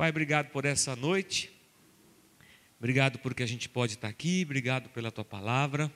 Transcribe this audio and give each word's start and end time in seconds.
Pai, 0.00 0.08
obrigado 0.08 0.48
por 0.48 0.64
essa 0.64 0.96
noite. 0.96 1.52
Obrigado 2.78 3.18
porque 3.18 3.42
a 3.42 3.46
gente 3.46 3.68
pode 3.68 3.96
estar 3.96 4.08
aqui. 4.08 4.44
Obrigado 4.46 4.88
pela 4.88 5.12
tua 5.12 5.26
palavra. 5.26 5.92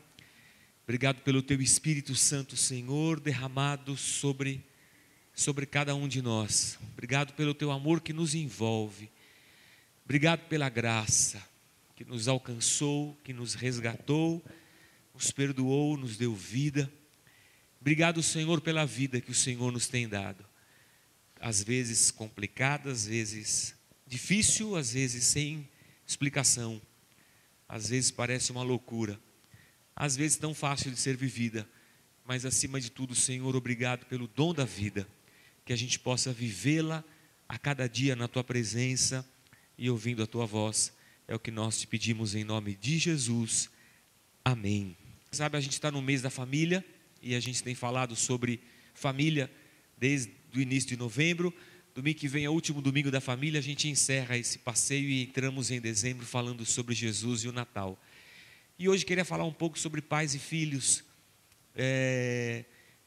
Obrigado 0.83 1.23
pelo 1.23 1.43
teu 1.43 1.59
Espírito 1.63 2.15
Santo, 2.15 2.55
Senhor, 2.55 3.19
derramado 3.19 3.97
sobre 3.97 4.63
sobre 5.35 5.65
cada 5.65 5.95
um 5.95 6.07
de 6.07 6.21
nós. 6.21 6.79
Obrigado 6.93 7.33
pelo 7.33 7.55
teu 7.55 7.71
amor 7.71 8.03
que 8.03 8.13
nos 8.13 8.35
envolve. 8.35 9.11
Obrigado 10.05 10.47
pela 10.51 10.69
graça 10.69 11.43
que 11.97 12.05
nos 12.05 12.29
alcançou, 12.29 13.19
que 13.25 13.33
nos 13.33 13.55
resgatou, 13.55 14.45
nos 15.15 15.31
perdoou, 15.31 15.97
nos 15.97 16.19
deu 16.19 16.35
vida. 16.35 16.93
Obrigado, 17.81 18.23
Senhor, 18.23 18.61
pela 18.61 18.85
vida 18.85 19.19
que 19.19 19.31
o 19.31 19.35
Senhor 19.35 19.73
nos 19.73 19.89
tem 19.89 20.07
dado. 20.07 20.45
Às 21.41 21.63
vezes 21.63 22.11
complicada, 22.11 22.91
às 22.91 23.07
vezes 23.07 23.74
difícil, 24.07 24.77
às 24.77 24.93
vezes 24.93 25.25
sem 25.25 25.69
explicação. 26.07 26.81
Às 27.69 27.89
vezes 27.89 28.11
parece 28.11 28.53
uma 28.53 28.63
loucura. 28.63 29.19
Às 29.97 30.17
vezes 30.17 30.37
tão 30.37 30.55
fácil 30.55 30.91
de 30.91 30.99
ser 30.99 31.17
vivida. 31.17 31.69
Mas 32.25 32.45
acima 32.45 32.81
de 32.81 32.91
tudo, 32.91 33.15
Senhor, 33.15 33.55
obrigado 33.55 34.07
pelo 34.07 34.27
dom 34.27 34.55
da 34.55 34.65
vida. 34.65 35.07
Que 35.65 35.73
a 35.73 35.77
gente 35.77 35.99
possa 35.99 36.33
vivê-la 36.33 37.05
a 37.49 37.59
cada 37.59 37.89
dia 37.89 38.17
na 38.17 38.29
tua 38.29 38.43
presença 38.43 39.27
e 39.77 39.91
ouvindo 39.91 40.23
a 40.23 40.27
tua 40.27 40.47
voz. 40.47 40.93
É 41.27 41.35
o 41.35 41.39
que 41.39 41.51
nós 41.51 41.81
te 41.81 41.87
pedimos 41.87 42.35
em 42.35 42.45
nome 42.45 42.75
de 42.75 42.99
Jesus. 42.99 43.71
Amém. 44.45 44.97
Sabe, 45.33 45.57
a 45.57 45.61
gente 45.61 45.73
está 45.73 45.91
no 45.91 46.03
mês 46.03 46.23
da 46.23 46.31
família 46.31 46.85
e 47.23 47.35
a 47.35 47.41
gente 47.41 47.63
tem 47.63 47.75
falado 47.75 48.15
sobre 48.15 48.61
família 48.95 49.51
desde 49.97 50.33
o 50.55 50.61
início 50.61 50.91
de 50.91 50.97
novembro. 50.97 51.53
Domingo 51.95 52.19
que 52.19 52.27
vem 52.27 52.45
é 52.45 52.51
o 52.51 52.53
último 52.53 52.83
domingo 52.83 53.09
da 53.09 53.21
família, 53.21 53.61
a 53.61 53.63
gente 53.63 53.89
encerra 53.89 54.37
esse 54.37 54.59
passeio 54.59 55.09
e 55.09 55.23
entramos 55.23 55.71
em 55.71 55.81
dezembro 55.81 56.27
falando 56.27 56.67
sobre 56.67 56.93
Jesus 56.93 57.45
e 57.45 57.49
o 57.49 57.53
Natal. 57.53 57.97
E 58.77 58.89
hoje 58.89 59.07
queria 59.07 59.25
falar 59.25 59.45
um 59.45 59.53
pouco 59.53 59.79
sobre 59.79 60.03
pais 60.03 60.35
e 60.35 60.41
filhos. 60.41 61.05
É, 61.73 62.65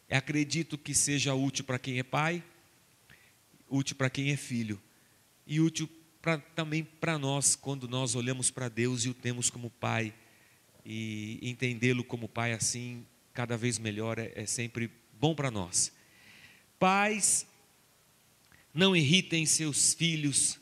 acredito 0.10 0.78
que 0.78 0.96
seja 0.96 1.34
útil 1.34 1.66
para 1.66 1.78
quem 1.78 2.00
é 2.00 2.04
pai, 2.04 2.42
útil 3.70 3.98
para 3.98 4.10
quem 4.10 4.32
é 4.32 4.38
filho 4.38 4.82
e 5.46 5.60
útil 5.60 5.90
pra, 6.22 6.38
também 6.38 6.86
para 6.86 7.18
nós 7.18 7.58
quando 7.58 7.90
nós 7.90 8.16
olhamos 8.16 8.50
para 8.50 8.70
Deus 8.70 9.04
e 9.04 9.10
o 9.10 9.14
temos 9.14 9.50
como 9.50 9.70
pai 9.70 10.14
e 10.86 11.40
entendê-lo 11.42 12.06
como 12.06 12.30
pai 12.30 12.54
assim 12.54 13.06
cada 13.34 13.58
vez 13.58 13.78
melhor 13.80 14.18
é, 14.18 14.32
é 14.34 14.46
sempre 14.46 14.90
bom 15.20 15.36
para 15.36 15.52
nós. 15.52 15.92
Pais, 16.80 17.47
não 18.78 18.96
irritem 18.96 19.44
seus 19.44 19.96
filhos 19.96 20.60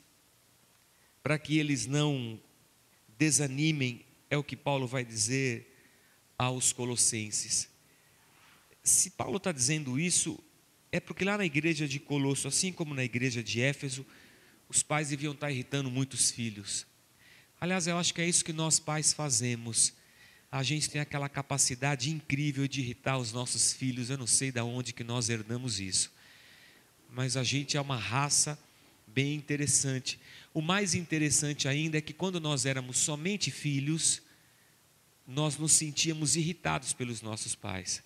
para 1.22 1.38
que 1.38 1.58
eles 1.58 1.86
não 1.86 2.40
desanimem, 3.18 4.06
é 4.30 4.38
o 4.38 4.44
que 4.44 4.56
Paulo 4.56 4.88
vai 4.88 5.04
dizer 5.04 5.70
aos 6.38 6.72
Colossenses. 6.72 7.68
Se 8.82 9.10
Paulo 9.10 9.36
está 9.36 9.52
dizendo 9.52 10.00
isso, 10.00 10.40
é 10.94 11.00
porque 11.02 11.26
lá 11.26 11.38
na 11.38 11.46
igreja 11.46 11.90
de 11.90 12.00
Colosso, 12.00 12.48
assim 12.48 12.72
como 12.72 12.94
na 12.94 13.04
igreja 13.04 13.44
de 13.44 13.60
Éfeso, 13.60 14.06
os 14.70 14.82
pais 14.82 15.10
deviam 15.10 15.34
estar 15.34 15.52
irritando 15.52 15.92
muitos 15.92 16.32
filhos. 16.32 16.88
Aliás, 17.60 17.86
eu 17.86 17.98
acho 17.98 18.14
que 18.14 18.22
é 18.22 18.30
isso 18.30 18.46
que 18.46 18.54
nós 18.54 18.80
pais 18.80 19.12
fazemos. 19.12 19.94
A 20.50 20.64
gente 20.64 20.90
tem 20.90 21.02
aquela 21.02 21.28
capacidade 21.28 22.10
incrível 22.10 22.66
de 22.66 22.80
irritar 22.80 23.18
os 23.18 23.34
nossos 23.34 23.74
filhos. 23.74 24.10
Eu 24.10 24.18
não 24.18 24.28
sei 24.28 24.54
de 24.54 24.62
onde 24.62 24.94
que 24.94 25.04
nós 25.04 25.30
herdamos 25.30 25.82
isso. 25.82 26.15
Mas 27.16 27.38
a 27.38 27.44
gente 27.46 27.78
é 27.78 27.82
uma 27.82 27.96
raça 27.96 28.60
bem 29.08 29.36
interessante. 29.36 30.20
O 30.54 30.62
mais 30.62 30.94
interessante 30.94 31.66
ainda 31.66 31.98
é 31.98 32.02
que 32.02 32.12
quando 32.12 32.42
nós 32.42 32.66
éramos 32.66 32.98
somente 32.98 33.50
filhos, 33.50 34.22
nós 35.26 35.58
nos 35.58 35.72
sentíamos 35.72 36.36
irritados 36.36 36.92
pelos 36.92 37.22
nossos 37.22 37.56
pais. 37.56 38.04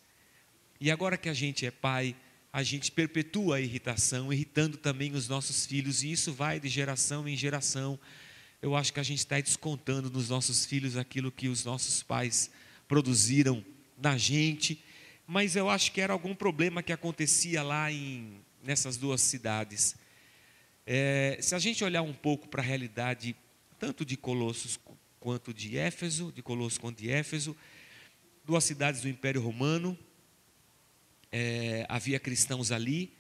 E 0.80 0.92
agora 0.92 1.18
que 1.18 1.28
a 1.28 1.34
gente 1.34 1.66
é 1.66 1.72
pai, 1.72 2.16
a 2.54 2.62
gente 2.62 2.92
perpetua 2.92 3.56
a 3.56 3.60
irritação, 3.60 4.32
irritando 4.32 4.78
também 4.78 5.12
os 5.16 5.28
nossos 5.28 5.66
filhos, 5.66 6.04
e 6.04 6.12
isso 6.12 6.32
vai 6.32 6.60
de 6.60 6.70
geração 6.70 7.28
em 7.28 7.36
geração. 7.36 8.00
Eu 8.62 8.76
acho 8.76 8.94
que 8.94 9.00
a 9.00 9.04
gente 9.04 9.20
está 9.20 9.42
descontando 9.42 10.12
nos 10.12 10.30
nossos 10.30 10.68
filhos 10.68 10.96
aquilo 10.96 11.32
que 11.32 11.48
os 11.48 11.66
nossos 11.66 12.04
pais 12.04 12.52
produziram 12.88 13.66
na 13.98 14.20
gente, 14.20 14.80
mas 15.26 15.56
eu 15.56 15.68
acho 15.68 15.92
que 15.92 16.00
era 16.00 16.14
algum 16.14 16.36
problema 16.36 16.84
que 16.84 16.94
acontecia 16.94 17.64
lá 17.64 17.92
em, 17.92 18.40
nessas 18.64 18.98
duas 18.98 19.22
cidades. 19.22 19.96
É, 20.86 21.38
se 21.42 21.54
a 21.54 21.60
gente 21.60 21.84
olhar 21.84 22.02
um 22.02 22.14
pouco 22.14 22.48
para 22.48 22.62
a 22.62 22.66
realidade, 22.66 23.36
tanto 23.80 24.04
de 24.04 24.18
Colossos 24.18 24.80
quanto 25.20 25.54
de 25.54 25.78
Éfeso, 25.78 26.32
de 26.32 26.42
Colossos 26.42 26.78
quanto 26.78 26.98
de 26.98 27.12
Éfeso, 27.12 27.56
duas 28.44 28.64
cidades 28.64 29.02
do 29.02 29.10
Império 29.10 29.42
Romano, 29.42 29.98
é, 31.32 31.86
havia 31.88 32.20
cristãos 32.20 32.72
ali, 32.72 33.14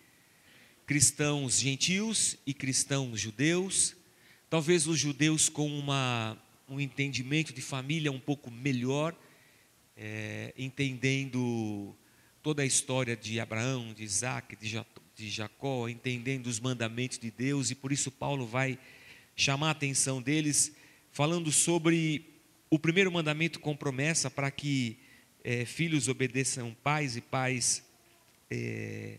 cristãos 0.85 1.59
gentios 1.59 2.35
e 2.45 2.53
cristãos 2.53 3.19
judeus, 3.19 3.95
talvez 4.49 4.87
os 4.87 4.97
judeus 4.97 5.47
com 5.47 5.67
uma, 5.67 6.35
um 6.67 6.79
entendimento 6.79 7.53
de 7.53 7.61
família 7.61 8.11
um 8.11 8.19
pouco 8.19 8.49
melhor, 8.49 9.15
é, 9.95 10.53
entendendo 10.57 11.95
toda 12.41 12.63
a 12.63 12.65
história 12.65 13.15
de 13.15 13.39
Abraão, 13.39 13.93
de 13.93 14.03
Isaac, 14.03 14.55
de 14.55 15.29
Jacó, 15.29 15.89
entendendo 15.89 16.47
os 16.47 16.59
mandamentos 16.59 17.19
de 17.19 17.29
Deus, 17.29 17.69
e 17.71 17.75
por 17.75 17.91
isso 17.91 18.09
Paulo 18.09 18.45
vai 18.45 18.79
chamar 19.35 19.67
a 19.67 19.71
atenção 19.71 20.21
deles, 20.21 20.73
falando 21.11 21.51
sobre 21.51 22.25
o 22.69 22.77
primeiro 22.77 23.11
mandamento 23.11 23.59
com 23.59 23.75
promessa 23.75 24.29
para 24.29 24.51
que 24.51 24.97
é, 25.43 25.65
filhos 25.65 26.07
obedeçam 26.07 26.75
pais 26.83 27.17
e 27.17 27.21
pais 27.21 27.83
é, 28.49 29.17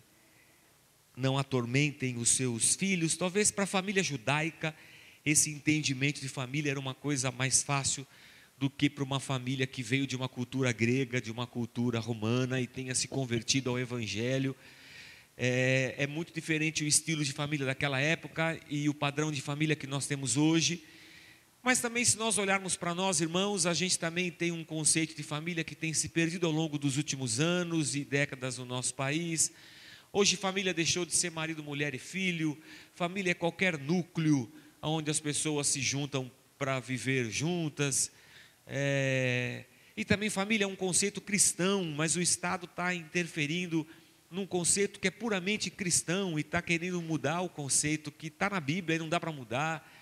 não 1.16 1.36
atormentem 1.36 2.16
os 2.16 2.30
seus 2.30 2.75
filhos. 2.75 3.16
Talvez 3.16 3.50
para 3.50 3.64
a 3.64 3.66
família 3.66 4.03
judaica 4.03 4.75
esse 5.25 5.50
entendimento 5.50 6.20
de 6.20 6.28
família 6.28 6.70
era 6.70 6.80
uma 6.80 6.94
coisa 6.94 7.30
mais 7.30 7.62
fácil 7.62 8.06
do 8.60 8.69
que 8.69 8.91
para 8.91 9.03
uma 9.03 9.19
família 9.19 9.66
que 9.66 9.82
veio 9.82 10.06
de 10.06 10.15
uma 10.15 10.28
cultura 10.28 10.71
grega, 10.71 11.19
de 11.19 11.32
uma 11.32 11.47
cultura 11.47 11.98
romana 11.98 12.60
e 12.60 12.66
tenha 12.66 12.94
se 12.94 13.09
convertido 13.09 13.71
ao 13.71 13.78
Evangelho. 13.78 14.54
É, 15.34 15.94
é, 15.97 16.06
muito 16.06 16.31
diferente 16.31 16.84
o 16.84 16.87
estilo 16.87 17.25
de 17.25 17.32
família 17.32 17.65
daquela 17.65 17.98
época 17.98 18.60
e 18.69 18.87
o 18.87 18.93
padrão 18.93 19.32
de 19.32 19.41
família 19.41 19.75
que 19.75 19.87
nós 19.87 20.06
temos 20.06 20.37
hoje. 20.37 20.84
Mas 21.62 21.81
também, 21.81 22.04
se 22.04 22.19
nós 22.19 22.37
olharmos 22.37 22.76
para 22.76 22.94
nós, 22.94 23.22
irmãos, 23.22 23.65
a 23.65 23.72
gente 23.72 23.98
também 23.98 24.31
tem 24.31 24.53
um 24.53 24.62
conceito 24.62 25.16
de 25.16 25.22
família 25.22 25.65
que 25.65 25.75
tem 25.75 25.94
se 25.94 26.10
perdido 26.10 26.47
ao 26.47 26.53
longo 26.53 26.78
dos 26.78 26.98
últimos 26.98 27.41
anos 27.41 27.97
e 27.97 28.04
décadas 28.04 28.59
no 28.59 28.66
nosso 28.66 28.94
país. 28.94 29.50
Hoje, 30.12 30.37
família 30.37 30.75
deixou 30.75 31.06
de 31.06 31.16
ser 31.16 31.31
marido, 31.31 31.65
mulher 31.65 31.94
e 31.94 31.98
filho. 31.98 32.59
Família 32.94 33.31
é 33.31 33.34
qualquer 33.34 33.78
núcleo 33.78 34.53
onde 34.82 35.10
as 35.10 35.19
pessoas 35.19 35.66
se 35.66 35.81
juntam 35.81 36.31
para 36.59 36.78
viver 36.78 37.31
juntas. 37.31 38.12
É... 38.72 39.64
E 39.97 40.04
também, 40.04 40.31
família 40.31 40.64
é 40.64 40.66
um 40.66 40.76
conceito 40.76 41.20
cristão, 41.20 41.84
mas 41.84 42.14
o 42.14 42.22
Estado 42.22 42.66
está 42.66 42.94
interferindo 42.94 43.84
num 44.31 44.47
conceito 44.47 45.00
que 45.00 45.08
é 45.08 45.10
puramente 45.10 45.69
cristão 45.70 46.38
e 46.38 46.42
está 46.42 46.62
querendo 46.62 47.03
mudar 47.03 47.41
o 47.41 47.48
conceito 47.48 48.12
que 48.12 48.28
está 48.28 48.48
na 48.48 48.60
Bíblia 48.60 48.94
e 48.94 48.98
não 49.00 49.09
dá 49.09 49.19
para 49.19 49.32
mudar. 49.32 49.92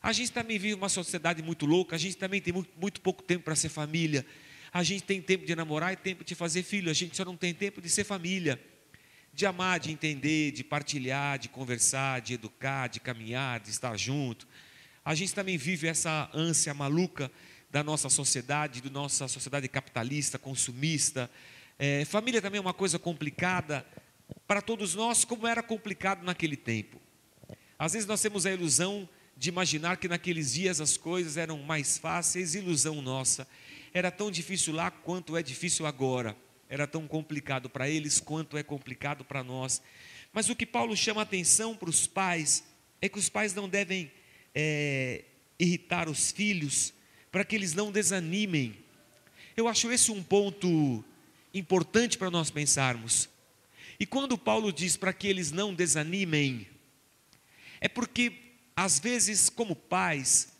A 0.00 0.12
gente 0.12 0.30
também 0.30 0.58
vive 0.58 0.74
uma 0.74 0.88
sociedade 0.88 1.42
muito 1.42 1.66
louca, 1.66 1.96
a 1.96 1.98
gente 1.98 2.16
também 2.16 2.40
tem 2.40 2.54
muito, 2.54 2.70
muito 2.80 3.00
pouco 3.00 3.20
tempo 3.20 3.44
para 3.44 3.56
ser 3.56 3.68
família. 3.68 4.24
A 4.72 4.84
gente 4.84 5.02
tem 5.02 5.20
tempo 5.20 5.44
de 5.44 5.56
namorar 5.56 5.92
e 5.92 5.96
tempo 5.96 6.22
de 6.22 6.36
fazer 6.36 6.62
filho, 6.62 6.90
a 6.90 6.94
gente 6.94 7.16
só 7.16 7.24
não 7.24 7.36
tem 7.36 7.52
tempo 7.52 7.82
de 7.82 7.90
ser 7.90 8.04
família. 8.04 8.60
De 9.32 9.44
amar, 9.44 9.80
de 9.80 9.90
entender, 9.90 10.52
de 10.52 10.62
partilhar, 10.62 11.36
de 11.40 11.48
conversar, 11.48 12.20
de 12.20 12.34
educar, 12.34 12.86
de 12.86 13.00
caminhar, 13.00 13.58
de 13.58 13.70
estar 13.70 13.96
junto. 13.96 14.46
A 15.04 15.14
gente 15.16 15.34
também 15.34 15.58
vive 15.58 15.88
essa 15.88 16.30
ânsia 16.32 16.72
maluca 16.72 17.30
da 17.74 17.82
nossa 17.82 18.08
sociedade, 18.08 18.80
da 18.80 18.88
nossa 18.88 19.26
sociedade 19.26 19.66
capitalista, 19.66 20.38
consumista. 20.38 21.28
É, 21.76 22.04
família 22.04 22.40
também 22.40 22.58
é 22.58 22.60
uma 22.60 22.72
coisa 22.72 23.00
complicada 23.00 23.84
para 24.46 24.62
todos 24.62 24.94
nós, 24.94 25.24
como 25.24 25.44
era 25.44 25.60
complicado 25.60 26.22
naquele 26.22 26.56
tempo. 26.56 27.02
Às 27.76 27.94
vezes 27.94 28.06
nós 28.06 28.22
temos 28.22 28.46
a 28.46 28.52
ilusão 28.52 29.08
de 29.36 29.48
imaginar 29.48 29.96
que 29.96 30.06
naqueles 30.06 30.52
dias 30.52 30.80
as 30.80 30.96
coisas 30.96 31.36
eram 31.36 31.58
mais 31.64 31.98
fáceis, 31.98 32.54
ilusão 32.54 33.02
nossa. 33.02 33.44
Era 33.92 34.08
tão 34.08 34.30
difícil 34.30 34.72
lá 34.72 34.92
quanto 34.92 35.36
é 35.36 35.42
difícil 35.42 35.84
agora. 35.84 36.36
Era 36.68 36.86
tão 36.86 37.08
complicado 37.08 37.68
para 37.68 37.90
eles 37.90 38.20
quanto 38.20 38.56
é 38.56 38.62
complicado 38.62 39.24
para 39.24 39.42
nós. 39.42 39.82
Mas 40.32 40.48
o 40.48 40.54
que 40.54 40.64
Paulo 40.64 40.96
chama 40.96 41.22
atenção 41.22 41.76
para 41.76 41.90
os 41.90 42.06
pais 42.06 42.62
é 43.02 43.08
que 43.08 43.18
os 43.18 43.28
pais 43.28 43.52
não 43.52 43.68
devem 43.68 44.12
é, 44.54 45.24
irritar 45.58 46.08
os 46.08 46.30
filhos 46.30 46.94
para 47.34 47.44
que 47.44 47.56
eles 47.56 47.74
não 47.74 47.90
desanimem. 47.90 48.78
Eu 49.56 49.66
acho 49.66 49.90
esse 49.90 50.12
um 50.12 50.22
ponto 50.22 51.04
importante 51.52 52.16
para 52.16 52.30
nós 52.30 52.48
pensarmos. 52.48 53.28
E 53.98 54.06
quando 54.06 54.38
Paulo 54.38 54.72
diz 54.72 54.96
para 54.96 55.12
que 55.12 55.26
eles 55.26 55.50
não 55.50 55.74
desanimem, 55.74 56.68
é 57.80 57.88
porque 57.88 58.34
às 58.76 59.00
vezes, 59.00 59.50
como 59.50 59.74
pais, 59.74 60.52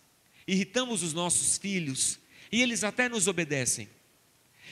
irritamos 0.48 1.04
os 1.04 1.12
nossos 1.12 1.56
filhos 1.56 2.18
e 2.50 2.60
eles 2.60 2.82
até 2.82 3.08
nos 3.08 3.28
obedecem. 3.28 3.88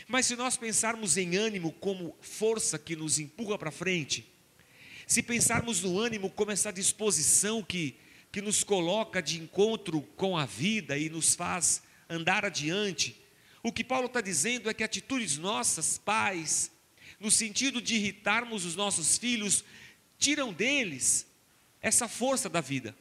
Mas 0.09 0.27
se 0.27 0.35
nós 0.35 0.57
pensarmos 0.57 1.17
em 1.17 1.37
ânimo 1.37 1.71
como 1.71 2.17
força 2.21 2.81
que 2.81 2.97
nos 2.97 3.21
empurra 3.21 3.57
para 3.57 3.71
frente, 3.71 4.29
se 5.07 5.23
pensarmos 5.23 5.83
no 5.83 6.01
ânimo 6.01 6.29
como 6.31 6.51
essa 6.51 6.73
disposição 6.73 7.63
que, 7.63 7.95
que 8.33 8.43
nos 8.43 8.65
coloca 8.65 9.23
de 9.23 9.39
encontro 9.39 10.01
com 10.17 10.37
a 10.37 10.45
vida 10.45 10.99
e 10.99 11.09
nos 11.09 11.37
faz 11.37 11.81
andar 12.13 12.45
adiante, 12.45 13.21
o 13.63 13.73
que 13.73 13.83
Paulo 13.85 14.07
está 14.07 14.21
dizendo 14.21 14.69
é 14.69 14.75
que 14.75 14.85
atitudes 14.85 15.39
nossas, 15.39 15.97
pais, 15.99 16.71
no 17.19 17.31
sentido 17.31 17.81
de 17.81 17.95
irritarmos 17.95 18.65
os 18.65 18.77
nossos 18.77 19.17
filhos, 19.17 19.65
tiram 20.19 20.53
deles 20.53 21.27
essa 21.81 22.07
força 22.09 22.49
da 22.49 22.61
vida, 22.61 22.97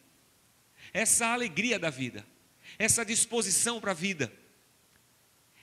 essa 0.94 1.28
alegria 1.28 1.78
da 1.78 1.90
vida, 1.90 2.26
essa 2.78 3.04
disposição 3.04 3.82
para 3.82 3.92
a 3.92 3.96
vida. 3.96 4.32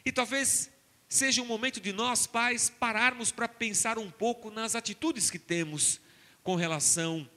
E 0.04 0.12
talvez 0.12 0.70
seja 1.08 1.42
um 1.42 1.46
momento 1.46 1.80
de 1.80 1.92
nós, 1.92 2.26
pais, 2.26 2.68
pararmos 2.68 3.32
para 3.32 3.48
pensar 3.48 3.98
um 3.98 4.10
pouco 4.10 4.50
nas 4.50 4.74
atitudes 4.74 5.30
que 5.30 5.38
temos 5.38 6.00
com 6.42 6.54
relação 6.54 7.28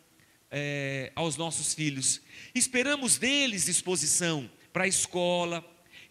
é, 0.49 1.11
aos 1.15 1.37
nossos 1.37 1.73
filhos. 1.73 2.21
Esperamos 2.53 3.17
deles 3.17 3.65
disposição 3.65 4.49
para 4.73 4.83
a 4.83 4.87
escola, 4.87 5.61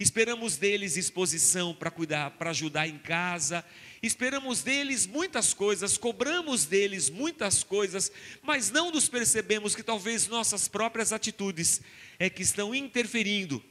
esperamos 0.00 0.56
deles 0.56 0.94
disposição 0.94 1.74
para 1.74 1.90
cuidar, 1.90 2.30
para 2.30 2.50
ajudar 2.50 2.88
em 2.88 2.96
casa, 2.96 3.62
esperamos 4.02 4.62
deles 4.62 5.06
muitas 5.06 5.52
coisas, 5.52 5.98
cobramos 5.98 6.64
deles 6.64 7.10
muitas 7.10 7.62
coisas, 7.62 8.10
mas 8.42 8.70
não 8.70 8.90
nos 8.90 9.10
percebemos 9.10 9.76
que 9.76 9.82
talvez 9.82 10.26
nossas 10.26 10.66
próprias 10.66 11.12
atitudes 11.12 11.82
é 12.18 12.30
que 12.30 12.42
estão 12.42 12.74
interferindo 12.74 13.62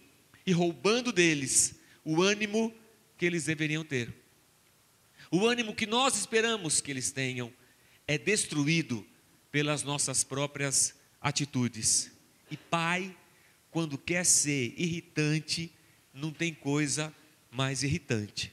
e 0.45 0.51
roubando 0.51 1.11
deles 1.11 1.79
o 2.05 2.21
ânimo 2.21 2.71
que 3.17 3.25
eles 3.25 3.45
deveriam 3.45 3.83
ter. 3.83 4.13
O 5.31 5.47
ânimo 5.47 5.75
que 5.75 5.87
nós 5.87 6.15
esperamos 6.15 6.79
que 6.79 6.91
eles 6.91 7.11
tenham 7.11 7.51
é 8.07 8.19
destruído 8.19 9.05
pelas 9.51 9.81
nossas 9.81 10.23
próprias 10.23 10.93
atitudes. 11.19 12.11
E 12.51 12.57
pai, 12.57 13.15
quando 13.71 13.97
quer 13.97 14.23
ser 14.25 14.73
irritante, 14.77 15.73
não 16.13 16.31
tem 16.31 16.53
coisa 16.53 17.13
mais 17.51 17.83
irritante. 17.83 18.51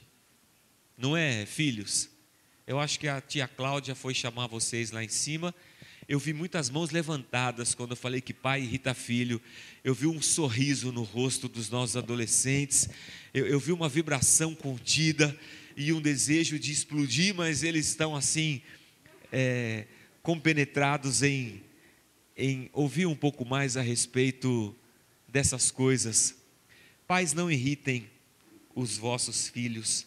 Não 0.97 1.15
é, 1.15 1.45
filhos? 1.45 2.09
Eu 2.65 2.79
acho 2.79 2.99
que 2.99 3.07
a 3.07 3.21
tia 3.21 3.47
Cláudia 3.47 3.95
foi 3.95 4.13
chamar 4.13 4.47
vocês 4.47 4.91
lá 4.91 5.03
em 5.03 5.09
cima. 5.09 5.53
Eu 6.07 6.19
vi 6.19 6.31
muitas 6.31 6.69
mãos 6.69 6.91
levantadas 6.91 7.75
quando 7.75 7.91
eu 7.91 7.97
falei 7.97 8.21
que 8.21 8.33
pai 8.33 8.61
irrita 8.61 8.93
filho. 8.93 9.41
Eu 9.83 9.93
vi 9.93 10.07
um 10.07 10.21
sorriso 10.21 10.91
no 10.91 11.03
rosto 11.03 11.49
dos 11.49 11.69
nossos 11.69 11.97
adolescentes. 11.97 12.89
Eu, 13.33 13.45
eu 13.45 13.59
vi 13.59 13.73
uma 13.73 13.89
vibração 13.89 14.55
contida 14.55 15.37
e 15.75 15.91
um 15.91 16.01
desejo 16.01 16.57
de 16.57 16.71
explodir, 16.71 17.35
mas 17.35 17.61
eles 17.61 17.87
estão 17.87 18.15
assim, 18.15 18.61
é, 19.31 19.85
compenetrados 20.23 21.23
em, 21.23 21.61
em 22.37 22.69
ouvir 22.71 23.05
um 23.05 23.15
pouco 23.15 23.45
mais 23.45 23.75
a 23.75 23.81
respeito 23.81 24.73
dessas 25.27 25.69
coisas. 25.69 26.36
Pais, 27.07 27.31
não 27.33 27.49
irritem 27.49 28.09
os 28.75 28.97
vossos 28.97 29.47
filhos. 29.47 30.05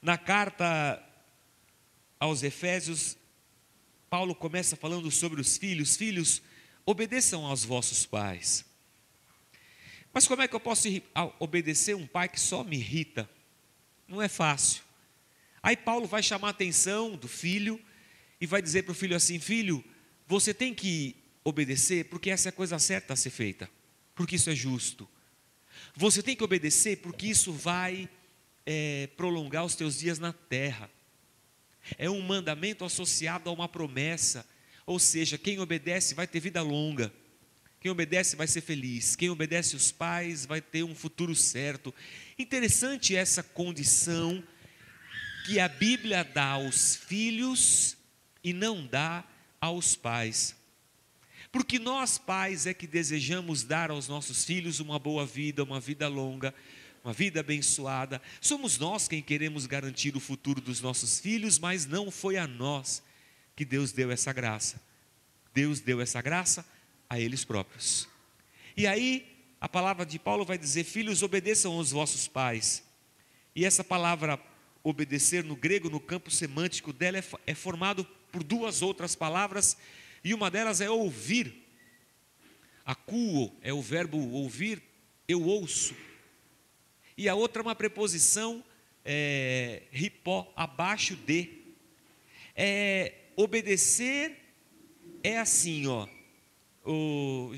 Na 0.00 0.16
carta 0.16 1.02
aos 2.18 2.42
Efésios, 2.42 3.16
Paulo 4.08 4.34
começa 4.34 4.74
falando 4.74 5.10
sobre 5.10 5.40
os 5.40 5.58
filhos: 5.58 5.96
Filhos, 5.96 6.42
obedeçam 6.86 7.44
aos 7.44 7.62
vossos 7.62 8.06
pais. 8.06 8.64
Mas 10.12 10.26
como 10.26 10.40
é 10.40 10.48
que 10.48 10.56
eu 10.56 10.60
posso 10.60 10.88
obedecer 11.38 11.94
um 11.94 12.06
pai 12.06 12.28
que 12.28 12.40
só 12.40 12.64
me 12.64 12.76
irrita? 12.76 13.28
Não 14.08 14.20
é 14.20 14.28
fácil. 14.28 14.82
Aí 15.62 15.76
Paulo 15.76 16.06
vai 16.06 16.22
chamar 16.22 16.48
a 16.48 16.50
atenção 16.52 17.16
do 17.16 17.28
filho 17.28 17.78
e 18.40 18.46
vai 18.46 18.62
dizer 18.62 18.84
para 18.84 18.92
o 18.92 18.94
filho 18.94 19.14
assim: 19.14 19.38
Filho, 19.38 19.84
você 20.26 20.54
tem 20.54 20.74
que 20.74 21.14
obedecer 21.44 22.06
porque 22.06 22.30
essa 22.30 22.48
é 22.48 22.50
a 22.50 22.52
coisa 22.52 22.78
certa 22.78 23.12
a 23.12 23.16
ser 23.16 23.30
feita, 23.30 23.70
porque 24.14 24.36
isso 24.36 24.48
é 24.48 24.54
justo. 24.54 25.06
Você 25.94 26.22
tem 26.22 26.36
que 26.36 26.44
obedecer 26.44 26.98
porque 26.98 27.26
isso 27.26 27.52
vai 27.52 28.08
é, 28.66 29.08
prolongar 29.16 29.64
os 29.64 29.74
teus 29.74 29.98
dias 29.98 30.18
na 30.18 30.32
terra. 30.32 30.90
É 31.98 32.08
um 32.08 32.20
mandamento 32.20 32.84
associado 32.84 33.48
a 33.48 33.52
uma 33.52 33.68
promessa, 33.68 34.46
ou 34.86 34.98
seja, 34.98 35.38
quem 35.38 35.58
obedece 35.58 36.14
vai 36.14 36.26
ter 36.26 36.40
vida 36.40 36.62
longa. 36.62 37.12
Quem 37.80 37.90
obedece 37.90 38.36
vai 38.36 38.46
ser 38.46 38.60
feliz. 38.60 39.16
Quem 39.16 39.30
obedece 39.30 39.74
os 39.74 39.90
pais 39.90 40.44
vai 40.44 40.60
ter 40.60 40.82
um 40.82 40.94
futuro 40.94 41.34
certo. 41.34 41.94
Interessante 42.38 43.16
essa 43.16 43.42
condição 43.42 44.44
que 45.46 45.58
a 45.58 45.66
Bíblia 45.66 46.22
dá 46.22 46.44
aos 46.44 46.94
filhos 46.94 47.96
e 48.44 48.52
não 48.52 48.86
dá 48.86 49.24
aos 49.58 49.96
pais. 49.96 50.54
Porque 51.52 51.78
nós, 51.78 52.16
pais, 52.16 52.66
é 52.66 52.74
que 52.74 52.86
desejamos 52.86 53.64
dar 53.64 53.90
aos 53.90 54.06
nossos 54.06 54.44
filhos 54.44 54.78
uma 54.78 54.98
boa 54.98 55.26
vida, 55.26 55.64
uma 55.64 55.80
vida 55.80 56.06
longa, 56.06 56.54
uma 57.02 57.12
vida 57.12 57.40
abençoada. 57.40 58.22
Somos 58.40 58.78
nós 58.78 59.08
quem 59.08 59.20
queremos 59.20 59.66
garantir 59.66 60.16
o 60.16 60.20
futuro 60.20 60.60
dos 60.60 60.80
nossos 60.80 61.18
filhos, 61.18 61.58
mas 61.58 61.86
não 61.86 62.10
foi 62.10 62.36
a 62.36 62.46
nós 62.46 63.02
que 63.56 63.64
Deus 63.64 63.90
deu 63.90 64.10
essa 64.10 64.32
graça. 64.32 64.80
Deus 65.52 65.80
deu 65.80 66.00
essa 66.00 66.22
graça 66.22 66.64
a 67.08 67.18
eles 67.18 67.44
próprios. 67.44 68.08
E 68.76 68.86
aí, 68.86 69.26
a 69.60 69.68
palavra 69.68 70.06
de 70.06 70.18
Paulo 70.18 70.44
vai 70.44 70.56
dizer: 70.56 70.84
Filhos, 70.84 71.22
obedeçam 71.22 71.72
aos 71.72 71.90
vossos 71.90 72.28
pais. 72.28 72.84
E 73.54 73.64
essa 73.64 73.82
palavra 73.82 74.40
obedecer 74.82 75.44
no 75.44 75.56
grego, 75.56 75.90
no 75.90 76.00
campo 76.00 76.30
semântico 76.30 76.92
dela, 76.92 77.18
é, 77.18 77.24
é 77.48 77.54
formado 77.54 78.04
por 78.32 78.42
duas 78.42 78.80
outras 78.80 79.14
palavras, 79.14 79.76
e 80.22 80.34
uma 80.34 80.50
delas 80.50 80.80
é 80.80 80.90
ouvir. 80.90 81.54
Acuo 82.84 83.54
é 83.62 83.72
o 83.72 83.80
verbo 83.80 84.18
ouvir, 84.32 84.82
eu 85.28 85.42
ouço. 85.42 85.94
E 87.16 87.28
a 87.28 87.34
outra 87.34 87.60
é 87.60 87.64
uma 87.64 87.74
preposição, 87.74 88.64
é, 89.04 89.82
ripó, 89.90 90.52
abaixo 90.56 91.16
de. 91.16 91.48
É, 92.56 93.12
obedecer 93.36 94.36
é 95.22 95.38
assim, 95.38 95.86
ó. 95.86 96.08
O, 96.84 97.52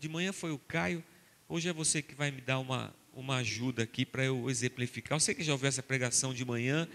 de 0.00 0.08
manhã 0.08 0.32
foi 0.32 0.50
o 0.50 0.58
Caio, 0.58 1.04
hoje 1.48 1.68
é 1.68 1.72
você 1.72 2.00
que 2.00 2.14
vai 2.14 2.30
me 2.30 2.40
dar 2.40 2.58
uma, 2.58 2.94
uma 3.12 3.36
ajuda 3.36 3.82
aqui 3.82 4.04
para 4.04 4.24
eu 4.24 4.48
exemplificar. 4.48 5.16
Eu 5.16 5.20
sei 5.20 5.34
que 5.34 5.44
já 5.44 5.52
ouviu 5.52 5.68
essa 5.68 5.82
pregação 5.82 6.32
de 6.32 6.44
manhã, 6.44 6.88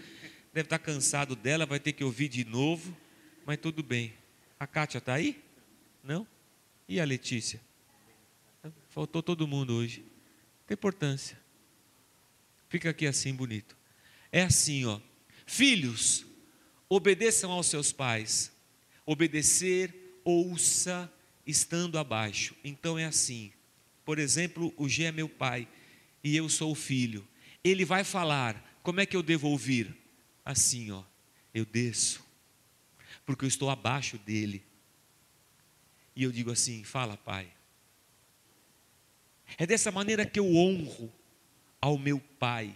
deve 0.52 0.66
estar 0.66 0.78
cansado 0.78 1.36
dela, 1.36 1.64
vai 1.64 1.78
ter 1.78 1.92
que 1.92 2.02
ouvir 2.02 2.28
de 2.28 2.44
novo 2.44 2.94
mas 3.48 3.56
tudo 3.56 3.82
bem. 3.82 4.12
A 4.58 4.66
Kátia 4.66 4.98
está 4.98 5.14
aí? 5.14 5.40
Não? 6.02 6.26
E 6.88 7.00
a 7.00 7.04
Letícia? 7.04 7.60
Faltou 8.88 9.22
todo 9.22 9.46
mundo 9.46 9.74
hoje. 9.74 10.04
Tem 10.66 10.74
importância. 10.74 11.38
Fica 12.68 12.90
aqui 12.90 13.06
assim 13.06 13.32
bonito. 13.32 13.76
É 14.32 14.42
assim, 14.42 14.84
ó. 14.84 15.00
Filhos, 15.46 16.26
obedeçam 16.88 17.52
aos 17.52 17.66
seus 17.66 17.92
pais. 17.92 18.52
Obedecer, 19.06 19.94
ouça, 20.24 21.10
estando 21.46 21.98
abaixo. 21.98 22.54
Então 22.64 22.98
é 22.98 23.04
assim. 23.04 23.52
Por 24.04 24.18
exemplo, 24.18 24.74
o 24.76 24.88
G 24.88 25.04
é 25.04 25.12
meu 25.12 25.28
pai 25.28 25.68
e 26.22 26.36
eu 26.36 26.48
sou 26.48 26.72
o 26.72 26.74
filho. 26.74 27.26
Ele 27.62 27.84
vai 27.84 28.02
falar. 28.02 28.64
Como 28.82 29.00
é 29.00 29.06
que 29.06 29.16
eu 29.16 29.22
devo 29.22 29.48
ouvir? 29.48 29.96
Assim, 30.44 30.90
ó. 30.90 31.04
Eu 31.54 31.64
desço 31.64 32.27
porque 33.28 33.44
eu 33.44 33.48
estou 33.48 33.68
abaixo 33.68 34.16
dele. 34.16 34.64
E 36.16 36.22
eu 36.22 36.32
digo 36.32 36.50
assim: 36.50 36.82
fala, 36.82 37.14
pai. 37.14 37.52
É 39.58 39.66
dessa 39.66 39.92
maneira 39.92 40.24
que 40.24 40.40
eu 40.40 40.56
honro 40.56 41.12
ao 41.78 41.98
meu 41.98 42.18
pai, 42.38 42.74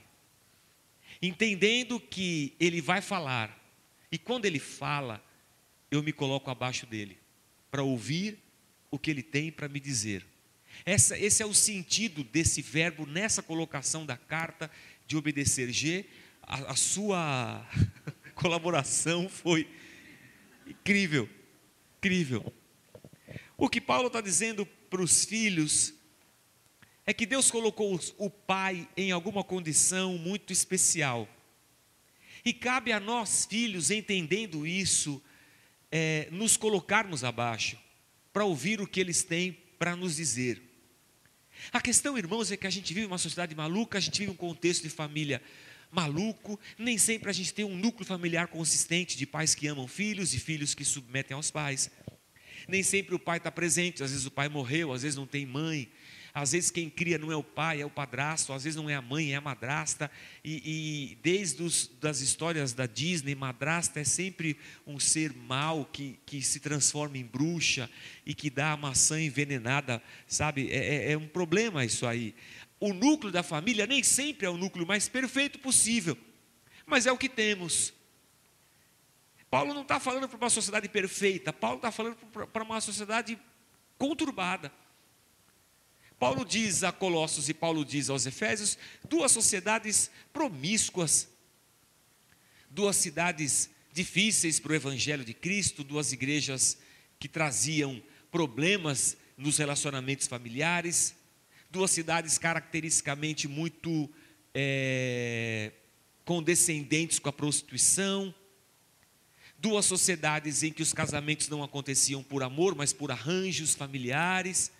entendendo 1.22 1.98
que 1.98 2.54
ele 2.60 2.82
vai 2.82 3.00
falar, 3.00 3.58
e 4.10 4.18
quando 4.18 4.44
ele 4.44 4.58
fala, 4.58 5.24
eu 5.90 6.02
me 6.02 6.12
coloco 6.12 6.50
abaixo 6.50 6.84
dele, 6.84 7.16
para 7.70 7.82
ouvir 7.82 8.38
o 8.90 8.98
que 8.98 9.10
ele 9.10 9.22
tem 9.22 9.50
para 9.50 9.70
me 9.70 9.80
dizer. 9.80 10.22
Essa, 10.84 11.18
esse 11.18 11.42
é 11.42 11.46
o 11.46 11.54
sentido 11.54 12.22
desse 12.22 12.60
verbo 12.60 13.06
nessa 13.06 13.42
colocação 13.42 14.04
da 14.04 14.18
carta 14.18 14.70
de 15.06 15.16
obedecer. 15.16 15.72
G, 15.72 16.04
a, 16.42 16.72
a 16.72 16.76
sua 16.76 17.66
colaboração 18.36 19.30
foi 19.30 19.66
Incrível, 20.66 21.28
incrível. 21.98 22.52
O 23.56 23.68
que 23.68 23.80
Paulo 23.80 24.08
está 24.08 24.20
dizendo 24.20 24.66
para 24.90 25.02
os 25.02 25.24
filhos 25.24 25.94
é 27.06 27.12
que 27.12 27.26
Deus 27.26 27.50
colocou 27.50 27.98
o 28.18 28.30
pai 28.30 28.88
em 28.96 29.10
alguma 29.10 29.42
condição 29.42 30.16
muito 30.18 30.52
especial. 30.52 31.28
E 32.44 32.52
cabe 32.52 32.92
a 32.92 33.00
nós, 33.00 33.46
filhos, 33.46 33.90
entendendo 33.90 34.66
isso, 34.66 35.22
é, 35.90 36.28
nos 36.30 36.56
colocarmos 36.56 37.22
abaixo, 37.22 37.78
para 38.32 38.44
ouvir 38.44 38.80
o 38.80 38.86
que 38.86 39.00
eles 39.00 39.22
têm 39.22 39.52
para 39.78 39.94
nos 39.94 40.16
dizer. 40.16 40.62
A 41.72 41.80
questão, 41.80 42.18
irmãos, 42.18 42.50
é 42.50 42.56
que 42.56 42.66
a 42.66 42.70
gente 42.70 42.92
vive 42.92 43.06
uma 43.06 43.18
sociedade 43.18 43.54
maluca, 43.54 43.98
a 43.98 44.00
gente 44.00 44.18
vive 44.18 44.32
um 44.32 44.36
contexto 44.36 44.82
de 44.82 44.90
família 44.90 45.42
maluco, 45.92 46.58
nem 46.78 46.96
sempre 46.96 47.28
a 47.28 47.32
gente 47.32 47.52
tem 47.52 47.64
um 47.64 47.76
núcleo 47.76 48.06
familiar 48.06 48.48
consistente 48.48 49.16
de 49.16 49.26
pais 49.26 49.54
que 49.54 49.68
amam 49.68 49.86
filhos 49.86 50.32
e 50.32 50.40
filhos 50.40 50.74
que 50.74 50.84
submetem 50.84 51.34
aos 51.34 51.50
pais. 51.50 51.90
Nem 52.66 52.82
sempre 52.82 53.14
o 53.14 53.18
pai 53.18 53.36
está 53.36 53.52
presente, 53.52 54.02
às 54.02 54.10
vezes 54.10 54.24
o 54.24 54.30
pai 54.30 54.48
morreu, 54.48 54.92
às 54.92 55.02
vezes 55.02 55.16
não 55.16 55.26
tem 55.26 55.44
mãe, 55.44 55.90
às 56.34 56.52
vezes 56.52 56.70
quem 56.70 56.88
cria 56.88 57.18
não 57.18 57.30
é 57.30 57.36
o 57.36 57.42
pai, 57.42 57.82
é 57.82 57.84
o 57.84 57.90
padrasto, 57.90 58.54
às 58.54 58.64
vezes 58.64 58.76
não 58.76 58.88
é 58.88 58.94
a 58.94 59.02
mãe, 59.02 59.32
é 59.32 59.36
a 59.36 59.40
madrasta. 59.40 60.10
E, 60.42 60.62
e 60.64 61.18
desde 61.22 61.62
os, 61.62 61.90
das 62.00 62.20
histórias 62.20 62.72
da 62.72 62.86
Disney, 62.86 63.34
madrasta 63.34 64.00
é 64.00 64.04
sempre 64.04 64.56
um 64.86 64.98
ser 64.98 65.34
mau 65.34 65.84
que, 65.84 66.18
que 66.24 66.40
se 66.40 66.58
transforma 66.58 67.18
em 67.18 67.24
bruxa 67.24 67.90
e 68.24 68.34
que 68.34 68.48
dá 68.48 68.72
a 68.72 68.76
maçã 68.78 69.20
envenenada, 69.20 70.02
sabe? 70.26 70.70
É, 70.70 71.08
é, 71.08 71.12
é 71.12 71.18
um 71.18 71.28
problema 71.28 71.84
isso 71.84 72.06
aí. 72.06 72.34
O 72.82 72.92
núcleo 72.92 73.30
da 73.30 73.44
família 73.44 73.86
nem 73.86 74.02
sempre 74.02 74.44
é 74.44 74.50
o 74.50 74.56
núcleo 74.56 74.84
mais 74.84 75.08
perfeito 75.08 75.56
possível, 75.60 76.18
mas 76.84 77.06
é 77.06 77.12
o 77.12 77.16
que 77.16 77.28
temos. 77.28 77.94
Paulo 79.48 79.72
não 79.72 79.82
está 79.82 80.00
falando 80.00 80.28
para 80.28 80.36
uma 80.36 80.50
sociedade 80.50 80.88
perfeita, 80.88 81.52
Paulo 81.52 81.76
está 81.76 81.92
falando 81.92 82.16
para 82.16 82.64
uma 82.64 82.80
sociedade 82.80 83.38
conturbada. 83.96 84.72
Paulo 86.18 86.44
diz 86.44 86.82
a 86.82 86.90
Colossos 86.90 87.48
e 87.48 87.54
Paulo 87.54 87.84
diz 87.84 88.10
aos 88.10 88.26
Efésios, 88.26 88.76
duas 89.08 89.30
sociedades 89.30 90.10
promíscuas, 90.32 91.28
duas 92.68 92.96
cidades 92.96 93.70
difíceis 93.92 94.58
para 94.58 94.72
o 94.72 94.74
Evangelho 94.74 95.24
de 95.24 95.34
Cristo, 95.34 95.84
duas 95.84 96.12
igrejas 96.12 96.78
que 97.20 97.28
traziam 97.28 98.02
problemas 98.28 99.16
nos 99.36 99.58
relacionamentos 99.58 100.26
familiares, 100.26 101.21
duas 101.72 101.90
cidades 101.90 102.36
caracteristicamente 102.36 103.48
muito 103.48 104.08
é, 104.54 105.72
condescendentes 106.22 107.18
com 107.18 107.30
a 107.30 107.32
prostituição, 107.32 108.32
duas 109.58 109.86
sociedades 109.86 110.62
em 110.62 110.70
que 110.70 110.82
os 110.82 110.92
casamentos 110.92 111.48
não 111.48 111.62
aconteciam 111.62 112.22
por 112.22 112.42
amor, 112.42 112.74
mas 112.74 112.92
por 112.92 113.10
arranjos 113.10 113.74
familiares, 113.74 114.70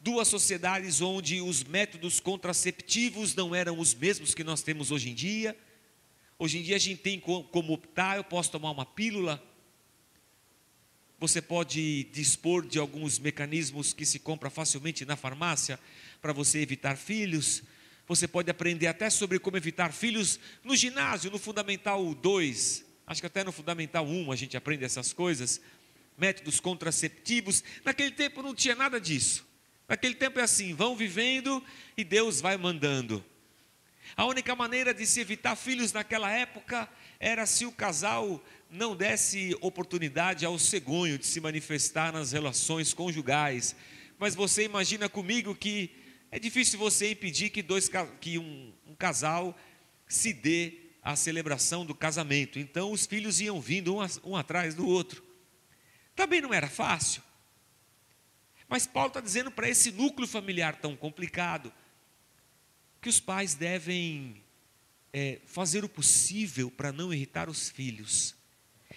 duas 0.00 0.28
sociedades 0.28 1.00
onde 1.00 1.40
os 1.40 1.64
métodos 1.64 2.20
contraceptivos 2.20 3.34
não 3.34 3.52
eram 3.52 3.76
os 3.76 3.92
mesmos 3.92 4.32
que 4.32 4.44
nós 4.44 4.62
temos 4.62 4.92
hoje 4.92 5.10
em 5.10 5.14
dia. 5.14 5.58
Hoje 6.38 6.58
em 6.58 6.62
dia 6.62 6.76
a 6.76 6.78
gente 6.78 7.02
tem 7.02 7.18
como 7.18 7.72
optar, 7.72 8.16
eu 8.16 8.24
posso 8.24 8.52
tomar 8.52 8.70
uma 8.70 8.86
pílula. 8.86 9.42
Você 11.20 11.40
pode 11.40 12.04
dispor 12.04 12.66
de 12.66 12.78
alguns 12.78 13.18
mecanismos 13.18 13.92
que 13.92 14.04
se 14.04 14.18
compra 14.18 14.50
facilmente 14.50 15.04
na 15.04 15.14
farmácia 15.14 15.78
para 16.20 16.32
você 16.32 16.58
evitar 16.58 16.96
filhos. 16.96 17.62
Você 18.08 18.26
pode 18.26 18.50
aprender 18.50 18.88
até 18.88 19.08
sobre 19.08 19.38
como 19.38 19.56
evitar 19.56 19.92
filhos 19.92 20.40
no 20.64 20.74
ginásio, 20.74 21.30
no 21.30 21.38
Fundamental 21.38 22.12
2, 22.14 22.90
Acho 23.10 23.22
que 23.22 23.26
até 23.26 23.42
no 23.42 23.50
Fundamental 23.50 24.06
1 24.06 24.30
a 24.30 24.36
gente 24.36 24.56
aprende 24.56 24.84
essas 24.84 25.12
coisas. 25.12 25.60
Métodos 26.16 26.60
contraceptivos. 26.60 27.64
Naquele 27.84 28.12
tempo 28.12 28.40
não 28.40 28.54
tinha 28.54 28.76
nada 28.76 29.00
disso. 29.00 29.44
Naquele 29.88 30.14
tempo 30.14 30.38
é 30.38 30.44
assim: 30.44 30.72
vão 30.74 30.94
vivendo 30.94 31.60
e 31.96 32.04
Deus 32.04 32.40
vai 32.40 32.56
mandando. 32.56 33.24
A 34.16 34.24
única 34.26 34.54
maneira 34.54 34.94
de 34.94 35.04
se 35.06 35.18
evitar 35.18 35.56
filhos 35.56 35.92
naquela 35.92 36.30
época 36.30 36.88
era 37.18 37.44
se 37.46 37.66
o 37.66 37.72
casal 37.72 38.40
não 38.70 38.94
desse 38.94 39.56
oportunidade 39.60 40.46
ao 40.46 40.58
cegonho 40.58 41.18
de 41.18 41.26
se 41.26 41.40
manifestar 41.40 42.12
nas 42.12 42.32
relações 42.32 42.94
conjugais. 42.94 43.74
Mas 44.18 44.34
você 44.34 44.64
imagina 44.64 45.08
comigo 45.08 45.54
que 45.54 45.90
é 46.30 46.38
difícil 46.38 46.78
você 46.78 47.10
impedir 47.10 47.50
que, 47.50 47.62
dois, 47.62 47.90
que 48.20 48.38
um, 48.38 48.72
um 48.86 48.94
casal 48.94 49.58
se 50.06 50.32
dê 50.32 50.74
a 51.02 51.16
celebração 51.16 51.84
do 51.84 51.94
casamento. 51.94 52.58
Então 52.58 52.92
os 52.92 53.06
filhos 53.06 53.40
iam 53.40 53.60
vindo 53.60 53.96
um, 53.96 54.06
um 54.24 54.36
atrás 54.36 54.74
do 54.74 54.86
outro. 54.86 55.24
Também 56.14 56.40
não 56.40 56.54
era 56.54 56.68
fácil. 56.68 57.22
Mas 58.68 58.86
Paulo 58.86 59.08
está 59.08 59.20
dizendo 59.20 59.50
para 59.50 59.68
esse 59.68 59.90
núcleo 59.90 60.28
familiar 60.28 60.76
tão 60.76 60.94
complicado 60.94 61.72
que 63.00 63.08
os 63.08 63.18
pais 63.18 63.54
devem 63.54 64.40
é, 65.12 65.40
fazer 65.44 65.84
o 65.84 65.88
possível 65.88 66.70
para 66.70 66.92
não 66.92 67.12
irritar 67.12 67.48
os 67.48 67.68
filhos. 67.68 68.38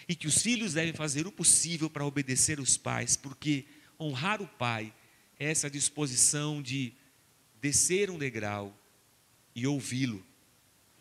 E 0.08 0.16
que 0.16 0.28
os 0.28 0.42
filhos 0.42 0.74
devem 0.74 0.94
fazer 0.94 1.26
o 1.28 1.32
possível 1.32 1.90
para 1.90 2.06
obedecer 2.06 2.60
os 2.60 2.78
pais, 2.78 3.16
porque 3.16 3.66
honrar 4.00 4.42
o 4.42 4.48
pai 4.48 4.94
é 5.40 5.50
essa 5.50 5.70
disposição 5.70 6.62
de 6.62 6.94
descer 7.62 8.10
um 8.10 8.18
degrau 8.18 8.78
e 9.56 9.66
ouvi-lo 9.66 10.26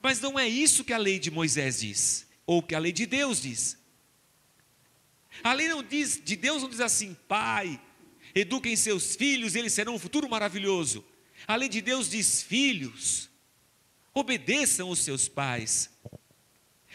mas 0.03 0.21
não 0.21 0.39
é 0.39 0.49
isso 0.49 0.85
que 0.85 0.93
a 0.93 0.99
lei 0.99 1.19
de 1.19 1.31
Moisés 1.31 1.81
diz, 1.81 2.27
ou 2.45 2.61
que 2.61 2.75
a 2.75 2.79
lei 2.79 2.91
de 2.91 3.07
Deus 3.07 3.41
diz. 3.41 3.79
A 5.45 5.53
lei 5.53 5.69
não 5.69 5.83
diz, 5.83 6.21
de 6.23 6.35
Deus 6.35 6.61
não 6.61 6.69
diz 6.69 6.81
assim, 6.81 7.17
pai, 7.29 7.81
eduquem 8.35 8.75
seus 8.75 9.15
filhos, 9.15 9.55
eles 9.55 9.73
serão 9.73 9.95
um 9.95 9.99
futuro 9.99 10.29
maravilhoso. 10.29 11.05
A 11.47 11.55
lei 11.55 11.69
de 11.69 11.81
Deus 11.81 12.11
diz, 12.11 12.43
filhos, 12.43 13.31
obedeçam 14.13 14.91
os 14.91 14.99
seus 14.99 15.29
pais, 15.29 15.89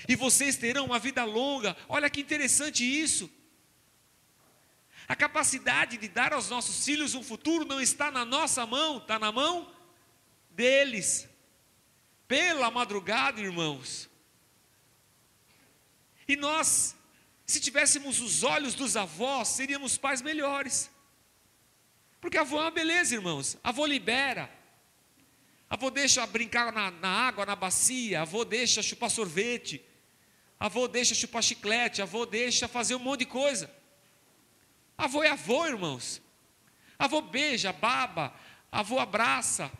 e 0.07 0.15
vocês 0.15 0.57
terão 0.57 0.85
uma 0.85 0.99
vida 0.99 1.23
longa. 1.23 1.75
Olha 1.87 2.09
que 2.09 2.21
interessante 2.21 2.83
isso. 2.83 3.29
A 5.07 5.15
capacidade 5.15 5.97
de 5.97 6.07
dar 6.09 6.33
aos 6.33 6.49
nossos 6.49 6.83
filhos 6.83 7.15
um 7.15 7.23
futuro 7.23 7.63
não 7.63 7.79
está 7.79 8.11
na 8.11 8.25
nossa 8.25 8.65
mão, 8.65 8.97
está 8.97 9.17
na 9.17 9.31
mão 9.31 9.71
deles 10.51 11.29
pela 12.27 12.69
madrugada, 12.69 13.39
irmãos. 13.39 14.09
E 16.27 16.35
nós, 16.35 16.93
se 17.45 17.61
tivéssemos 17.61 18.19
os 18.19 18.43
olhos 18.43 18.75
dos 18.75 18.97
avós, 18.97 19.47
seríamos 19.47 19.97
pais 19.97 20.21
melhores. 20.21 20.91
Porque 22.19 22.37
avô 22.37 22.57
é 22.57 22.63
uma 22.63 22.71
beleza, 22.71 23.15
irmãos. 23.15 23.57
Avô 23.63 23.85
libera. 23.85 24.56
Avô 25.69 25.89
deixa 25.89 26.25
brincar 26.25 26.71
na, 26.71 26.91
na 26.91 27.09
água, 27.09 27.45
na 27.45 27.55
bacia. 27.55 28.21
Avô 28.21 28.45
deixa 28.45 28.81
chupar 28.81 29.09
sorvete. 29.09 29.83
Avô 30.59 30.87
deixa 30.87 31.13
chupar 31.13 31.43
chiclete. 31.43 32.01
Avô 32.01 32.25
deixa 32.25 32.67
fazer 32.67 32.95
um 32.95 32.99
monte 32.99 33.19
de 33.19 33.25
coisa. 33.25 33.69
Avô 34.97 35.23
é 35.23 35.29
avô, 35.29 35.65
irmãos. 35.65 36.21
Avô 36.97 37.21
beija, 37.21 37.71
baba. 37.73 38.33
Avô 38.71 38.99
abraça 38.99 39.71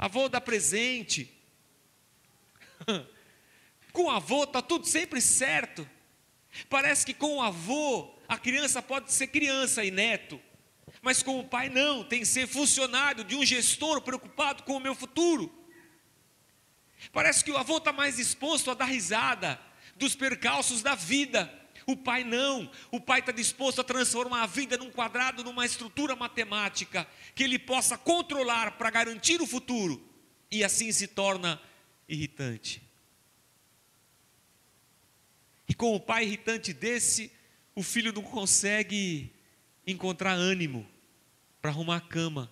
avô 0.00 0.30
dá 0.30 0.40
presente. 0.40 1.30
com 3.92 4.04
o 4.04 4.10
avô 4.10 4.44
está 4.44 4.62
tudo 4.62 4.86
sempre 4.86 5.20
certo. 5.20 5.86
Parece 6.70 7.04
que 7.04 7.12
com 7.12 7.36
o 7.36 7.42
avô 7.42 8.14
a 8.26 8.38
criança 8.38 8.80
pode 8.80 9.12
ser 9.12 9.26
criança 9.26 9.84
e 9.84 9.90
neto, 9.90 10.40
mas 11.02 11.22
com 11.22 11.38
o 11.38 11.44
pai 11.44 11.68
não, 11.68 12.04
tem 12.04 12.20
que 12.20 12.26
ser 12.26 12.46
funcionário 12.46 13.24
de 13.24 13.34
um 13.34 13.44
gestor 13.44 14.00
preocupado 14.00 14.62
com 14.62 14.76
o 14.76 14.80
meu 14.80 14.94
futuro. 14.94 15.52
Parece 17.12 17.44
que 17.44 17.50
o 17.50 17.56
avô 17.56 17.78
está 17.78 17.92
mais 17.92 18.16
disposto 18.16 18.70
a 18.70 18.74
dar 18.74 18.84
risada 18.84 19.60
dos 19.96 20.14
percalços 20.14 20.82
da 20.82 20.94
vida 20.94 21.60
o 21.86 21.96
pai 21.96 22.24
não. 22.24 22.70
O 22.90 23.00
pai 23.00 23.20
está 23.20 23.32
disposto 23.32 23.80
a 23.80 23.84
transformar 23.84 24.42
a 24.42 24.46
vida 24.46 24.76
num 24.76 24.90
quadrado, 24.90 25.44
numa 25.44 25.66
estrutura 25.66 26.14
matemática 26.14 27.06
que 27.34 27.42
ele 27.42 27.58
possa 27.58 27.96
controlar 27.98 28.72
para 28.72 28.90
garantir 28.90 29.40
o 29.40 29.46
futuro. 29.46 30.02
E 30.50 30.64
assim 30.64 30.90
se 30.92 31.06
torna 31.06 31.60
irritante. 32.08 32.82
E 35.68 35.74
com 35.74 35.94
o 35.94 36.00
pai 36.00 36.24
irritante 36.24 36.72
desse, 36.72 37.32
o 37.74 37.82
filho 37.82 38.12
não 38.12 38.22
consegue 38.22 39.32
encontrar 39.90 40.32
ânimo 40.32 40.86
para 41.60 41.70
arrumar 41.70 41.96
a 41.96 42.00
cama. 42.00 42.50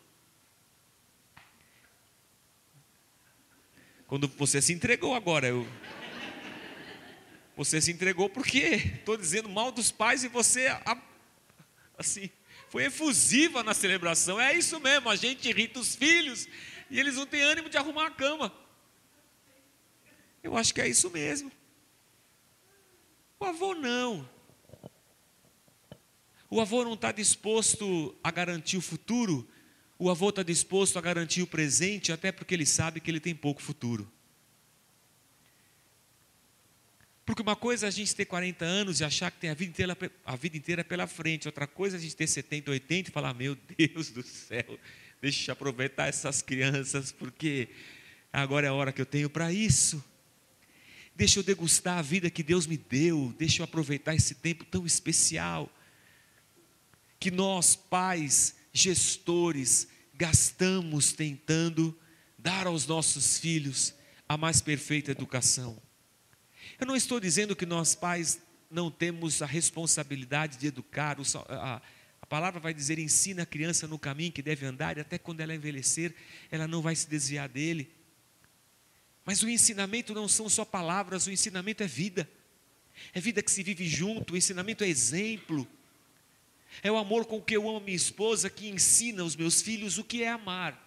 Quando 4.07 4.27
você 4.29 4.63
se 4.63 4.73
entregou 4.73 5.15
agora, 5.15 5.49
eu 5.49 5.67
você 7.57 7.81
se 7.81 7.91
entregou 7.91 8.31
porque 8.31 8.59
estou 8.59 9.17
dizendo 9.17 9.49
mal 9.49 9.73
dos 9.73 9.91
pais 9.91 10.23
e 10.23 10.29
você 10.29 10.69
assim 11.99 12.31
foi 12.69 12.85
efusiva 12.85 13.63
na 13.63 13.75
celebração. 13.75 14.41
É 14.41 14.55
isso 14.55 14.79
mesmo, 14.79 15.11
a 15.11 15.17
gente 15.17 15.49
irrita 15.49 15.81
os 15.81 15.97
filhos 15.97 16.49
e 16.91 16.99
eles 16.99 17.17
não 17.17 17.27
têm 17.27 17.43
ânimo 17.43 17.69
de 17.69 17.77
arrumar 17.77 18.07
a 18.07 18.11
cama. 18.11 18.53
Eu 20.43 20.57
acho 20.57 20.73
que 20.73 20.81
é 20.81 20.89
isso 20.89 21.11
mesmo. 21.11 21.51
O 23.41 23.45
avô 23.45 23.75
não. 23.75 24.29
O 26.51 26.61
avô 26.61 26.83
não 26.83 26.95
está 26.95 27.13
disposto 27.13 28.17
a 28.25 28.31
garantir 28.31 28.77
o 28.77 28.81
futuro, 28.81 29.47
o 29.99 30.09
avô 30.11 30.31
está 30.31 30.43
disposto 30.43 30.99
a 30.99 31.03
garantir 31.03 31.43
o 31.43 31.47
presente, 31.47 32.13
até 32.13 32.33
porque 32.33 32.55
ele 32.55 32.65
sabe 32.65 33.01
que 33.01 33.11
ele 33.11 33.21
tem 33.21 33.35
pouco 33.35 33.61
futuro. 33.61 34.11
Porque 37.27 37.43
uma 37.43 37.55
coisa 37.55 37.85
é 37.85 37.89
a 37.89 37.91
gente 37.91 38.17
ter 38.17 38.25
40 38.25 38.65
anos 38.65 39.01
e 39.01 39.05
achar 39.05 39.31
que 39.31 39.39
tem 39.39 39.51
a 39.51 39.55
vida 39.55 39.71
inteira, 39.71 39.99
a 40.25 40.35
vida 40.35 40.57
inteira 40.57 40.83
pela 40.83 41.07
frente, 41.07 41.47
outra 41.47 41.67
coisa 41.67 41.97
é 41.97 41.99
a 41.99 42.01
gente 42.01 42.17
ter 42.17 42.27
70, 42.27 42.71
80 42.71 43.11
e 43.11 43.13
falar: 43.13 43.35
Meu 43.35 43.55
Deus 43.77 44.11
do 44.11 44.23
céu, 44.23 44.79
deixa 45.21 45.51
eu 45.51 45.53
aproveitar 45.53 46.09
essas 46.09 46.41
crianças, 46.41 47.13
porque 47.13 47.69
agora 48.33 48.67
é 48.67 48.71
a 48.71 48.73
hora 48.73 48.93
que 48.93 49.03
eu 49.03 49.07
tenho 49.07 49.29
para 49.29 49.53
isso. 49.53 50.03
Deixa 51.15 51.39
eu 51.39 51.43
degustar 51.43 51.99
a 51.99 52.03
vida 52.03 52.31
que 52.31 52.43
Deus 52.43 52.67
me 52.67 52.79
deu, 52.79 53.35
deixa 53.37 53.61
eu 53.61 53.65
aproveitar 53.65 54.15
esse 54.15 54.37
tempo 54.37 54.65
tão 54.65 54.87
especial. 54.87 55.71
Que 57.19 57.31
nós, 57.31 57.75
pais, 57.75 58.55
gestores, 58.73 59.89
gastamos 60.15 61.13
tentando 61.13 61.99
dar 62.39 62.67
aos 62.67 62.87
nossos 62.87 63.39
filhos 63.39 63.95
a 64.29 64.37
mais 64.37 64.61
perfeita 64.61 65.11
educação. 65.11 65.81
Eu 66.79 66.87
não 66.87 66.95
estou 66.95 67.19
dizendo 67.19 67.57
que 67.57 67.67
nós, 67.67 67.95
pais, 67.95 68.41
não 68.71 68.91
temos 68.91 69.43
a 69.43 69.47
responsabilidade 69.47 70.59
de 70.59 70.67
educar, 70.67 71.17
a, 71.49 71.81
palavra 72.29 72.61
vai 72.61 72.75
dizer: 72.75 72.99
ensina 72.99 73.43
a 73.43 73.47
criança 73.47 73.87
no 73.87 73.99
caminho 73.99 74.33
que 74.33 74.43
deve 74.43 74.67
andar, 74.67 74.99
e 74.99 75.01
até 75.01 75.19
quando 75.19 75.41
ela 75.41 75.55
envelhecer, 75.55 76.15
ela 76.51 76.69
não 76.69 76.83
vai 76.83 76.95
se 76.95 77.09
desviar 77.09 77.49
dele. 77.49 77.91
Mas 79.25 79.43
o 79.43 79.49
ensinamento 79.49 80.15
não 80.15 80.29
são 80.29 80.49
só 80.49 80.65
palavras, 80.65 81.27
o 81.27 81.31
ensinamento 81.31 81.83
é 81.83 81.87
vida. 81.87 82.29
É 83.13 83.21
vida 83.21 83.43
que 83.43 83.51
se 83.51 83.63
vive 83.63 83.87
junto, 83.87 84.35
o 84.35 84.37
ensinamento 84.37 84.85
é 84.85 84.89
exemplo. 84.89 85.67
É 86.83 86.91
o 86.91 86.97
amor 86.97 87.27
com 87.27 87.41
que 87.41 87.57
eu 87.57 87.69
amo 87.69 87.81
minha 87.81 87.97
esposa 87.97 88.51
que 88.51 88.69
ensina 88.69 89.23
aos 89.23 89.35
meus 89.35 89.63
filhos 89.63 89.99
o 89.99 90.05
que 90.05 90.23
é 90.23 90.29
amar. 90.29 90.87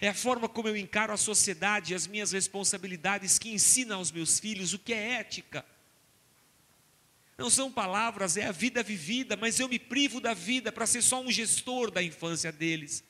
É 0.00 0.08
a 0.08 0.14
forma 0.14 0.48
como 0.48 0.68
eu 0.68 0.76
encaro 0.76 1.12
a 1.12 1.16
sociedade 1.16 1.92
e 1.92 1.96
as 1.96 2.06
minhas 2.06 2.32
responsabilidades 2.32 3.38
que 3.38 3.50
ensina 3.50 3.94
aos 3.94 4.10
meus 4.10 4.38
filhos 4.40 4.72
o 4.72 4.78
que 4.78 4.92
é 4.92 5.12
ética. 5.14 5.64
Não 7.36 7.50
são 7.50 7.70
palavras, 7.70 8.36
é 8.36 8.46
a 8.46 8.52
vida 8.52 8.82
vivida, 8.82 9.36
mas 9.36 9.58
eu 9.58 9.68
me 9.68 9.78
privo 9.78 10.20
da 10.20 10.34
vida 10.34 10.70
para 10.70 10.86
ser 10.86 11.02
só 11.02 11.20
um 11.20 11.30
gestor 11.30 11.90
da 11.90 12.02
infância 12.02 12.52
deles. 12.52 13.02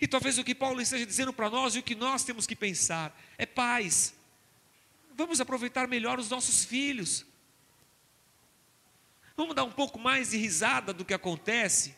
E 0.00 0.06
talvez 0.06 0.36
o 0.36 0.44
que 0.44 0.54
Paulo 0.54 0.80
esteja 0.80 1.06
dizendo 1.06 1.32
para 1.32 1.48
nós 1.48 1.74
e 1.74 1.78
o 1.78 1.82
que 1.82 1.94
nós 1.94 2.24
temos 2.24 2.46
que 2.46 2.56
pensar 2.56 3.16
é 3.38 3.46
paz. 3.46 4.14
Vamos 5.14 5.40
aproveitar 5.40 5.86
melhor 5.86 6.18
os 6.18 6.28
nossos 6.28 6.64
filhos. 6.64 7.24
Vamos 9.42 9.56
dar 9.56 9.64
um 9.64 9.72
pouco 9.72 9.98
mais 9.98 10.30
de 10.30 10.36
risada 10.36 10.92
do 10.92 11.04
que 11.04 11.12
acontece. 11.12 11.96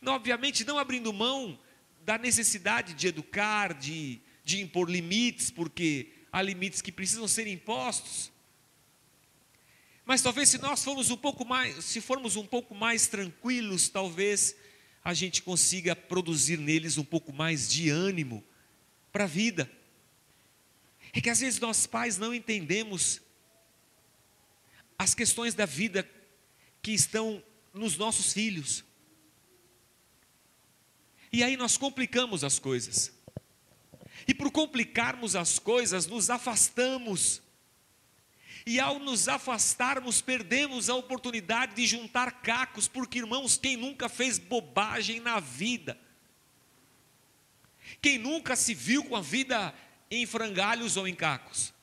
Não, 0.00 0.12
obviamente, 0.12 0.64
não 0.64 0.78
abrindo 0.78 1.12
mão 1.12 1.58
da 2.02 2.16
necessidade 2.16 2.94
de 2.94 3.08
educar, 3.08 3.74
de, 3.74 4.20
de 4.44 4.62
impor 4.62 4.88
limites, 4.88 5.50
porque 5.50 6.12
há 6.30 6.40
limites 6.40 6.80
que 6.80 6.92
precisam 6.92 7.26
ser 7.26 7.48
impostos. 7.48 8.30
Mas 10.04 10.22
talvez 10.22 10.50
se 10.50 10.58
nós 10.58 10.84
formos 10.84 11.10
um 11.10 11.16
pouco 11.16 11.44
mais, 11.44 11.84
se 11.84 12.00
formos 12.00 12.36
um 12.36 12.46
pouco 12.46 12.72
mais 12.72 13.08
tranquilos, 13.08 13.88
talvez 13.88 14.54
a 15.02 15.12
gente 15.12 15.42
consiga 15.42 15.96
produzir 15.96 16.58
neles 16.58 16.96
um 16.96 17.04
pouco 17.04 17.32
mais 17.32 17.68
de 17.68 17.90
ânimo 17.90 18.44
para 19.12 19.24
a 19.24 19.26
vida. 19.26 19.68
É 21.12 21.20
que 21.20 21.28
às 21.28 21.40
vezes 21.40 21.58
nós 21.58 21.88
pais 21.88 22.18
não 22.18 22.32
entendemos 22.32 23.20
as 24.98 25.14
questões 25.14 25.54
da 25.54 25.66
vida 25.66 26.08
que 26.82 26.92
estão 26.92 27.42
nos 27.72 27.96
nossos 27.96 28.32
filhos. 28.32 28.84
E 31.32 31.42
aí 31.42 31.56
nós 31.56 31.76
complicamos 31.76 32.44
as 32.44 32.58
coisas. 32.58 33.12
E 34.26 34.32
por 34.32 34.50
complicarmos 34.50 35.34
as 35.34 35.58
coisas, 35.58 36.06
nos 36.06 36.30
afastamos 36.30 37.42
e 38.66 38.80
ao 38.80 38.98
nos 38.98 39.28
afastarmos, 39.28 40.22
perdemos 40.22 40.88
a 40.88 40.94
oportunidade 40.94 41.74
de 41.74 41.86
juntar 41.86 42.40
cacos, 42.40 42.88
porque 42.88 43.18
irmãos, 43.18 43.58
quem 43.58 43.76
nunca 43.76 44.08
fez 44.08 44.38
bobagem 44.38 45.20
na 45.20 45.38
vida? 45.38 45.98
Quem 48.00 48.16
nunca 48.16 48.56
se 48.56 48.72
viu 48.72 49.04
com 49.04 49.16
a 49.16 49.20
vida 49.20 49.74
em 50.10 50.24
frangalhos 50.24 50.96
ou 50.96 51.06
em 51.06 51.14
cacos? 51.14 51.73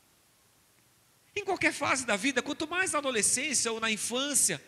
Em 1.36 1.46
qualquer 1.46 1.72
fase 1.72 2.06
da 2.06 2.16
vida, 2.16 2.42
quanto 2.42 2.68
mais 2.68 2.92
na 2.92 3.00
adolescência 3.00 3.72
ou 3.72 3.80
na 3.80 3.90
infância. 3.90 4.62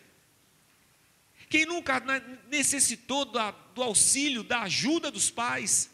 Quem 1.48 1.66
nunca 1.66 2.02
necessitou 2.48 3.24
do 3.26 3.82
auxílio, 3.82 4.42
da 4.42 4.62
ajuda 4.62 5.10
dos 5.10 5.30
pais? 5.30 5.90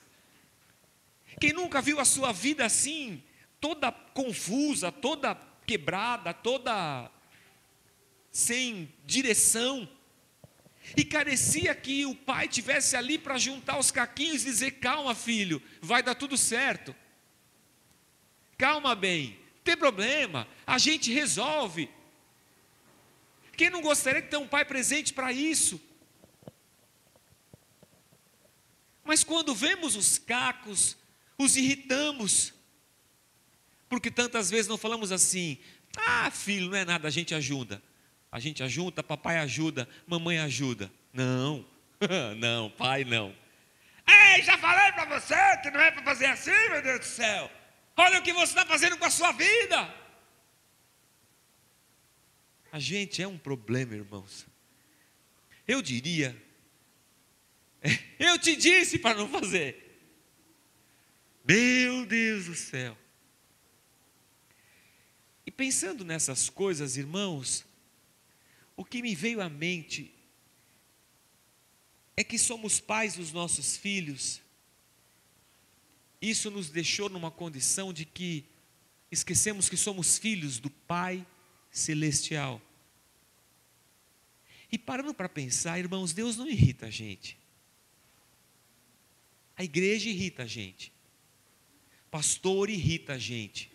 Quem 1.40 1.52
nunca 1.52 1.82
viu 1.82 1.98
a 1.98 2.04
sua 2.04 2.32
vida 2.32 2.64
assim, 2.64 3.22
toda 3.60 3.90
confusa, 3.90 4.92
toda 4.92 5.34
quebrada, 5.66 6.32
toda 6.32 7.10
sem 8.30 8.92
direção. 9.04 9.88
E 10.96 11.04
carecia 11.04 11.74
que 11.74 12.06
o 12.06 12.14
pai 12.14 12.48
tivesse 12.48 12.96
ali 12.96 13.18
para 13.18 13.38
juntar 13.38 13.78
os 13.78 13.90
caquinhos 13.90 14.42
e 14.42 14.46
dizer: 14.46 14.72
calma, 14.72 15.14
filho, 15.14 15.62
vai 15.80 16.02
dar 16.02 16.14
tudo 16.14 16.36
certo. 16.36 16.94
Calma 18.56 18.94
bem, 18.94 19.39
tem 19.64 19.76
problema, 19.76 20.46
a 20.66 20.78
gente 20.78 21.12
resolve. 21.12 21.90
Quem 23.56 23.70
não 23.70 23.82
gostaria 23.82 24.22
de 24.22 24.28
ter 24.28 24.36
um 24.36 24.48
pai 24.48 24.64
presente 24.64 25.12
para 25.12 25.32
isso? 25.32 25.80
Mas 29.04 29.24
quando 29.24 29.54
vemos 29.54 29.96
os 29.96 30.18
cacos, 30.18 30.96
os 31.36 31.56
irritamos. 31.56 32.54
Porque 33.88 34.10
tantas 34.10 34.48
vezes 34.48 34.68
não 34.68 34.78
falamos 34.78 35.10
assim: 35.10 35.58
ah, 35.96 36.30
filho, 36.30 36.70
não 36.70 36.76
é 36.76 36.84
nada, 36.84 37.08
a 37.08 37.10
gente 37.10 37.34
ajuda. 37.34 37.82
A 38.32 38.38
gente 38.38 38.62
ajuda, 38.62 39.02
papai 39.02 39.38
ajuda, 39.38 39.88
mamãe 40.06 40.38
ajuda. 40.38 40.90
Não, 41.12 41.66
não, 42.38 42.70
pai 42.70 43.04
não. 43.04 43.34
Ei, 44.06 44.42
já 44.42 44.56
falei 44.58 44.92
para 44.92 45.04
você 45.04 45.56
que 45.62 45.70
não 45.70 45.80
é 45.80 45.90
para 45.90 46.02
fazer 46.02 46.26
assim, 46.26 46.68
meu 46.70 46.82
Deus 46.82 47.00
do 47.00 47.06
céu. 47.06 47.50
Olha 48.02 48.18
o 48.18 48.22
que 48.22 48.32
você 48.32 48.52
está 48.52 48.64
fazendo 48.64 48.96
com 48.96 49.04
a 49.04 49.10
sua 49.10 49.30
vida. 49.30 49.94
A 52.72 52.78
gente 52.78 53.20
é 53.20 53.28
um 53.28 53.36
problema, 53.36 53.94
irmãos. 53.94 54.46
Eu 55.68 55.82
diria, 55.82 56.34
eu 58.18 58.38
te 58.38 58.56
disse 58.56 58.98
para 58.98 59.18
não 59.18 59.28
fazer. 59.28 60.00
Meu 61.44 62.06
Deus 62.06 62.46
do 62.46 62.54
céu. 62.54 62.96
E 65.44 65.50
pensando 65.50 66.02
nessas 66.02 66.48
coisas, 66.48 66.96
irmãos, 66.96 67.66
o 68.78 68.82
que 68.82 69.02
me 69.02 69.14
veio 69.14 69.42
à 69.42 69.48
mente 69.50 70.14
é 72.16 72.24
que 72.24 72.38
somos 72.38 72.80
pais 72.80 73.16
dos 73.16 73.30
nossos 73.30 73.76
filhos. 73.76 74.40
Isso 76.20 76.50
nos 76.50 76.70
deixou 76.70 77.08
numa 77.08 77.30
condição 77.30 77.92
de 77.92 78.04
que 78.04 78.44
esquecemos 79.10 79.68
que 79.68 79.76
somos 79.76 80.18
filhos 80.18 80.58
do 80.58 80.70
Pai 80.70 81.26
Celestial. 81.70 82.60
E 84.70 84.78
parando 84.78 85.14
para 85.14 85.28
pensar, 85.28 85.78
irmãos, 85.78 86.12
Deus 86.12 86.36
não 86.36 86.48
irrita 86.48 86.86
a 86.86 86.90
gente. 86.90 87.38
A 89.56 89.64
igreja 89.64 90.08
irrita 90.08 90.44
a 90.44 90.46
gente. 90.46 90.92
Pastor 92.10 92.70
irrita 92.70 93.14
a 93.14 93.18
gente 93.18 93.70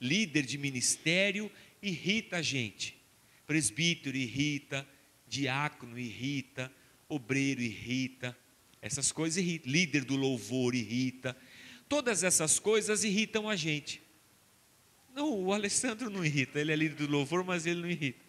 líder 0.00 0.44
de 0.44 0.58
ministério 0.58 1.50
irrita 1.82 2.38
a 2.38 2.42
gente. 2.42 2.96
Presbítero 3.46 4.16
irrita, 4.16 4.86
diácono 5.26 5.98
irrita, 5.98 6.72
obreiro 7.08 7.60
irrita, 7.60 8.36
essas 8.82 9.12
coisas 9.12 9.36
irritam. 9.38 9.70
Líder 9.70 10.04
do 10.04 10.16
louvor 10.16 10.74
irrita. 10.74 11.36
Todas 11.88 12.22
essas 12.22 12.58
coisas 12.58 13.04
irritam 13.04 13.48
a 13.48 13.56
gente. 13.56 14.02
Não, 15.14 15.32
o 15.32 15.52
Alessandro 15.52 16.10
não 16.10 16.24
irrita, 16.24 16.60
ele 16.60 16.72
é 16.72 16.76
líder 16.76 17.06
do 17.06 17.10
louvor, 17.10 17.42
mas 17.42 17.64
ele 17.64 17.80
não 17.80 17.90
irrita. 17.90 18.20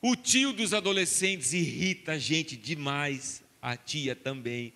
O 0.00 0.16
tio 0.16 0.52
dos 0.52 0.72
adolescentes 0.72 1.52
irrita 1.52 2.12
a 2.12 2.18
gente 2.18 2.56
demais, 2.56 3.42
a 3.60 3.76
tia 3.76 4.16
também. 4.16 4.72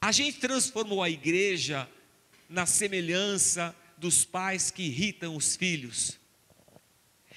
A 0.00 0.12
gente 0.12 0.38
transformou 0.38 1.02
a 1.02 1.10
igreja 1.10 1.90
na 2.48 2.64
semelhança 2.66 3.74
dos 3.96 4.24
pais 4.24 4.70
que 4.70 4.84
irritam 4.84 5.34
os 5.34 5.56
filhos. 5.56 6.18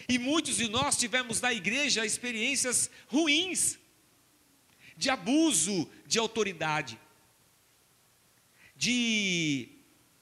E 0.07 0.19
muitos 0.19 0.57
de 0.57 0.67
nós 0.67 0.95
tivemos 0.97 1.41
na 1.41 1.51
igreja 1.51 2.05
experiências 2.05 2.91
ruins, 3.07 3.79
de 4.95 5.09
abuso 5.09 5.89
de 6.05 6.19
autoridade, 6.19 6.99
de. 8.81 9.69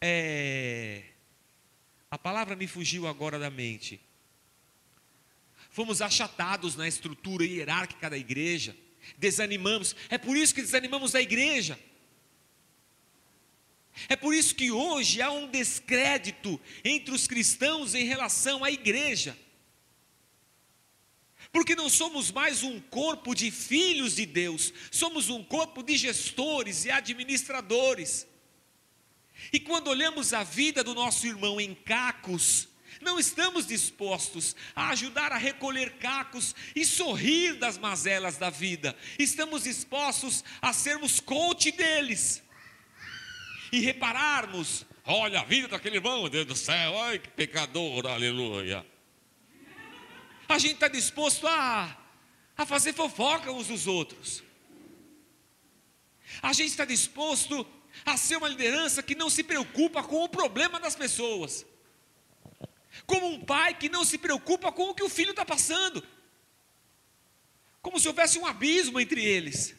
É, 0.02 1.04
a 2.12 2.18
palavra 2.18 2.58
me 2.58 2.68
fugiu 2.68 3.08
agora 3.08 3.40
da 3.40 3.50
mente. 3.50 4.02
Fomos 5.72 6.02
achatados 6.02 6.76
na 6.76 6.86
estrutura 6.86 7.46
hierárquica 7.46 8.10
da 8.10 8.18
igreja, 8.18 8.76
desanimamos, 9.18 9.96
é 10.10 10.18
por 10.18 10.36
isso 10.36 10.54
que 10.54 10.62
desanimamos 10.62 11.14
da 11.14 11.22
igreja. 11.22 11.80
É 14.10 14.16
por 14.18 14.34
isso 14.34 14.54
que 14.54 14.72
hoje 14.72 15.22
há 15.22 15.32
um 15.32 15.48
descrédito 15.48 16.60
entre 16.84 17.14
os 17.14 17.28
cristãos 17.28 17.96
em 17.96 18.04
relação 18.04 18.64
à 18.64 18.72
igreja. 18.72 19.38
Porque 21.50 21.76
não 21.76 21.90
somos 21.90 22.30
mais 22.30 22.62
um 22.62 22.80
corpo 22.82 23.34
de 23.34 23.52
filhos 23.52 24.16
de 24.16 24.26
Deus, 24.26 24.74
somos 24.92 25.30
um 25.30 25.44
corpo 25.44 25.82
de 25.82 25.96
gestores 25.96 26.84
e 26.84 26.92
administradores. 26.92 28.28
E 29.52 29.60
quando 29.60 29.88
olhamos 29.88 30.34
a 30.34 30.44
vida 30.44 30.84
do 30.84 30.94
nosso 30.94 31.26
irmão 31.26 31.60
em 31.60 31.74
cacos, 31.74 32.68
não 33.02 33.18
estamos 33.18 33.66
dispostos 33.66 34.56
a 34.76 34.90
ajudar 34.90 35.32
a 35.32 35.38
recolher 35.38 35.94
cacos 35.94 36.54
e 36.76 36.86
sorrir 36.86 37.56
das 37.56 37.78
mazelas 37.78 38.38
da 38.38 38.50
vida. 38.50 38.96
Estamos 39.18 39.64
dispostos 39.64 40.44
a 40.62 40.74
sermos 40.74 41.20
coach 41.20 41.72
deles 41.72 42.44
e 43.72 43.80
repararmos: 43.80 44.86
olha 45.06 45.40
a 45.40 45.46
vida 45.46 45.68
daquele 45.70 45.98
irmão, 45.98 46.30
Deus 46.30 46.46
do 46.46 46.56
céu, 46.56 47.02
ai 47.04 47.20
que 47.20 47.30
pecador, 47.30 48.06
aleluia. 48.08 48.86
A 50.48 50.58
gente 50.58 50.74
está 50.74 50.88
disposto 50.88 51.48
a, 51.48 51.96
a 52.58 52.66
fazer 52.66 52.94
fofoca 52.94 53.52
uns 53.52 53.68
dos 53.68 53.88
outros. 53.88 54.44
A 56.42 56.54
gente 56.54 56.70
está 56.70 56.86
disposto 56.86 57.66
a 58.06 58.18
ser 58.18 58.38
uma 58.38 58.48
liderança 58.48 59.04
que 59.04 59.16
não 59.16 59.30
se 59.30 59.44
preocupa 59.44 60.04
com 60.04 60.24
o 60.24 60.30
problema 60.30 60.80
das 60.80 60.96
pessoas. 60.96 61.66
Como 63.06 63.28
um 63.28 63.44
pai 63.44 63.74
que 63.74 63.90
não 63.90 64.04
se 64.04 64.18
preocupa 64.18 64.72
com 64.72 64.90
o 64.90 64.96
que 64.96 65.04
o 65.04 65.10
filho 65.10 65.32
está 65.32 65.46
passando. 65.46 66.04
Como 67.82 68.00
se 68.00 68.08
houvesse 68.08 68.38
um 68.38 68.46
abismo 68.46 69.00
entre 69.00 69.24
eles. 69.24 69.76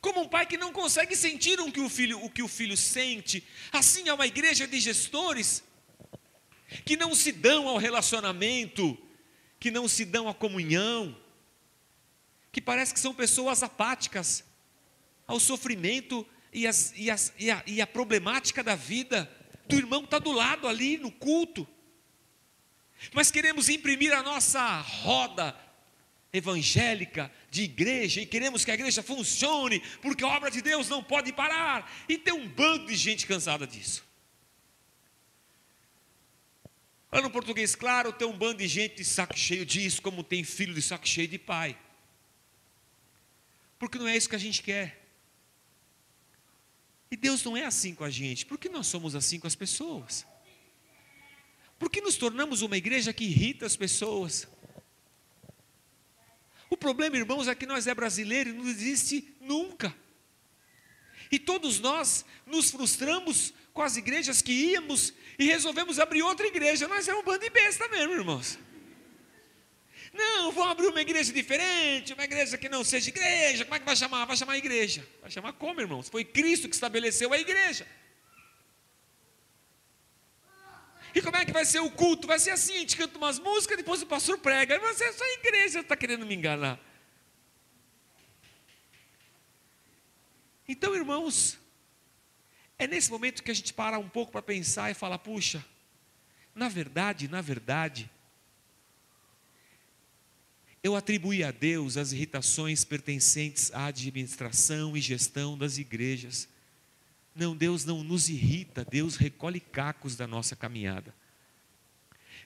Como 0.00 0.22
um 0.22 0.28
pai 0.28 0.46
que 0.46 0.56
não 0.56 0.72
consegue 0.72 1.14
sentir 1.16 1.60
o 1.60 1.70
que 1.70 1.80
o 1.80 1.88
filho, 1.88 2.22
o 2.24 2.30
que 2.30 2.42
o 2.42 2.48
filho 2.48 2.76
sente. 2.76 3.46
Assim 3.70 4.08
é 4.08 4.14
uma 4.14 4.26
igreja 4.26 4.66
de 4.66 4.80
gestores 4.80 5.62
que 6.84 6.96
não 6.96 7.14
se 7.14 7.32
dão 7.32 7.68
ao 7.68 7.76
relacionamento, 7.76 8.96
que 9.60 9.70
não 9.70 9.86
se 9.86 10.04
dão 10.04 10.28
à 10.28 10.34
comunhão, 10.34 11.16
que 12.50 12.60
parece 12.60 12.94
que 12.94 13.00
são 13.00 13.14
pessoas 13.14 13.62
apáticas 13.62 14.44
ao 15.26 15.38
sofrimento 15.38 16.26
e, 16.52 16.66
as, 16.66 16.92
e, 16.96 17.10
as, 17.10 17.32
e, 17.38 17.50
a, 17.50 17.62
e 17.66 17.80
a 17.80 17.86
problemática 17.86 18.62
da 18.62 18.74
vida 18.74 19.30
do 19.66 19.76
irmão 19.76 20.04
está 20.04 20.18
do 20.18 20.32
lado 20.32 20.68
ali 20.68 20.98
no 20.98 21.10
culto. 21.10 21.66
Mas 23.12 23.30
queremos 23.30 23.68
imprimir 23.68 24.12
a 24.12 24.22
nossa 24.22 24.80
roda 24.80 25.58
evangélica 26.32 27.32
de 27.50 27.62
igreja 27.62 28.20
e 28.20 28.26
queremos 28.26 28.64
que 28.64 28.70
a 28.70 28.74
igreja 28.74 29.02
funcione, 29.02 29.80
porque 30.00 30.24
a 30.24 30.28
obra 30.28 30.50
de 30.50 30.62
Deus 30.62 30.88
não 30.88 31.02
pode 31.02 31.32
parar. 31.32 31.90
E 32.08 32.16
tem 32.18 32.32
um 32.32 32.48
bando 32.48 32.86
de 32.86 32.96
gente 32.96 33.26
cansada 33.26 33.66
disso. 33.66 34.04
No 37.12 37.30
português, 37.30 37.74
claro, 37.74 38.12
tem 38.12 38.26
um 38.26 38.36
bando 38.36 38.58
de 38.58 38.68
gente 38.68 38.96
de 38.96 39.04
saco 39.04 39.36
cheio 39.36 39.66
disso, 39.66 40.00
como 40.00 40.22
tem 40.22 40.42
filho 40.44 40.72
de 40.72 40.80
saco 40.80 41.06
cheio 41.06 41.28
de 41.28 41.38
pai. 41.38 41.76
Porque 43.78 43.98
não 43.98 44.08
é 44.08 44.16
isso 44.16 44.28
que 44.28 44.36
a 44.36 44.38
gente 44.38 44.62
quer. 44.62 45.01
E 47.12 47.16
Deus 47.16 47.44
não 47.44 47.54
é 47.54 47.66
assim 47.66 47.94
com 47.94 48.04
a 48.04 48.08
gente. 48.08 48.46
Por 48.46 48.56
que 48.56 48.70
nós 48.70 48.86
somos 48.86 49.14
assim 49.14 49.38
com 49.38 49.46
as 49.46 49.54
pessoas? 49.54 50.26
Por 51.78 51.90
que 51.90 52.00
nos 52.00 52.16
tornamos 52.16 52.62
uma 52.62 52.74
igreja 52.74 53.12
que 53.12 53.24
irrita 53.24 53.66
as 53.66 53.76
pessoas? 53.76 54.48
O 56.70 56.76
problema, 56.76 57.18
irmãos, 57.18 57.48
é 57.48 57.54
que 57.54 57.66
nós 57.66 57.86
é 57.86 57.94
brasileiro 57.94 58.48
e 58.48 58.52
não 58.54 58.66
existe 58.66 59.28
nunca. 59.42 59.94
E 61.30 61.38
todos 61.38 61.78
nós 61.80 62.24
nos 62.46 62.70
frustramos 62.70 63.52
com 63.74 63.82
as 63.82 63.98
igrejas 63.98 64.40
que 64.40 64.52
íamos 64.52 65.12
e 65.38 65.44
resolvemos 65.44 65.98
abrir 65.98 66.22
outra 66.22 66.46
igreja. 66.46 66.88
Nós 66.88 67.06
é 67.08 67.14
um 67.14 67.22
bando 67.22 67.40
de 67.40 67.50
besta 67.50 67.86
mesmo, 67.88 68.14
irmãos. 68.14 68.58
Não, 70.12 70.52
vamos 70.52 70.72
abrir 70.72 70.88
uma 70.88 71.00
igreja 71.00 71.32
diferente, 71.32 72.12
uma 72.12 72.24
igreja 72.24 72.58
que 72.58 72.68
não 72.68 72.84
seja 72.84 73.08
igreja. 73.08 73.64
Como 73.64 73.74
é 73.74 73.78
que 73.78 73.86
vai 73.86 73.96
chamar? 73.96 74.26
Vai 74.26 74.36
chamar 74.36 74.58
igreja. 74.58 75.06
Vai 75.22 75.30
chamar 75.30 75.54
como, 75.54 75.80
irmãos? 75.80 76.08
Foi 76.08 76.22
Cristo 76.24 76.68
que 76.68 76.74
estabeleceu 76.74 77.32
a 77.32 77.38
igreja. 77.38 77.86
E 81.14 81.20
como 81.20 81.36
é 81.36 81.44
que 81.44 81.52
vai 81.52 81.64
ser 81.64 81.80
o 81.80 81.90
culto? 81.90 82.26
Vai 82.26 82.38
ser 82.38 82.50
assim: 82.50 82.74
a 82.74 82.78
gente 82.80 82.96
canta 82.96 83.16
umas 83.16 83.38
músicas, 83.38 83.76
depois 83.76 84.02
o 84.02 84.06
pastor 84.06 84.38
prega. 84.38 84.78
Mas 84.80 85.00
é 85.00 85.12
só 85.12 85.24
a 85.24 85.32
igreja 85.34 85.80
está 85.80 85.96
querendo 85.96 86.26
me 86.26 86.34
enganar. 86.34 86.78
Então, 90.68 90.94
irmãos, 90.94 91.58
é 92.78 92.86
nesse 92.86 93.10
momento 93.10 93.42
que 93.42 93.50
a 93.50 93.54
gente 93.54 93.72
para 93.72 93.98
um 93.98 94.08
pouco 94.08 94.32
para 94.32 94.42
pensar 94.42 94.90
e 94.90 94.94
falar: 94.94 95.18
puxa, 95.18 95.64
na 96.54 96.68
verdade, 96.68 97.28
na 97.28 97.40
verdade, 97.40 98.10
eu 100.82 100.96
atribuí 100.96 101.44
a 101.44 101.52
Deus 101.52 101.96
as 101.96 102.12
irritações 102.12 102.84
pertencentes 102.84 103.70
à 103.72 103.86
administração 103.86 104.96
e 104.96 105.00
gestão 105.00 105.56
das 105.56 105.78
igrejas. 105.78 106.48
Não, 107.34 107.56
Deus 107.56 107.84
não 107.84 108.02
nos 108.02 108.28
irrita, 108.28 108.84
Deus 108.84 109.16
recolhe 109.16 109.60
cacos 109.60 110.16
da 110.16 110.26
nossa 110.26 110.56
caminhada. 110.56 111.14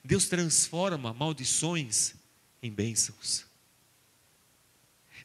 Deus 0.03 0.29
transforma 0.29 1.13
maldições 1.13 2.13
em 2.61 2.71
bênçãos. 2.71 3.45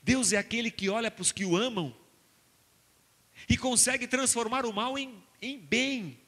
Deus 0.02 0.32
é 0.32 0.38
aquele 0.38 0.70
que 0.70 0.88
olha 0.88 1.10
para 1.10 1.22
os 1.22 1.30
que 1.30 1.44
o 1.44 1.56
amam 1.56 1.94
e 3.48 3.56
consegue 3.58 4.06
transformar 4.06 4.64
o 4.64 4.72
mal 4.72 4.98
em, 4.98 5.22
em 5.40 5.58
bem, 5.58 6.18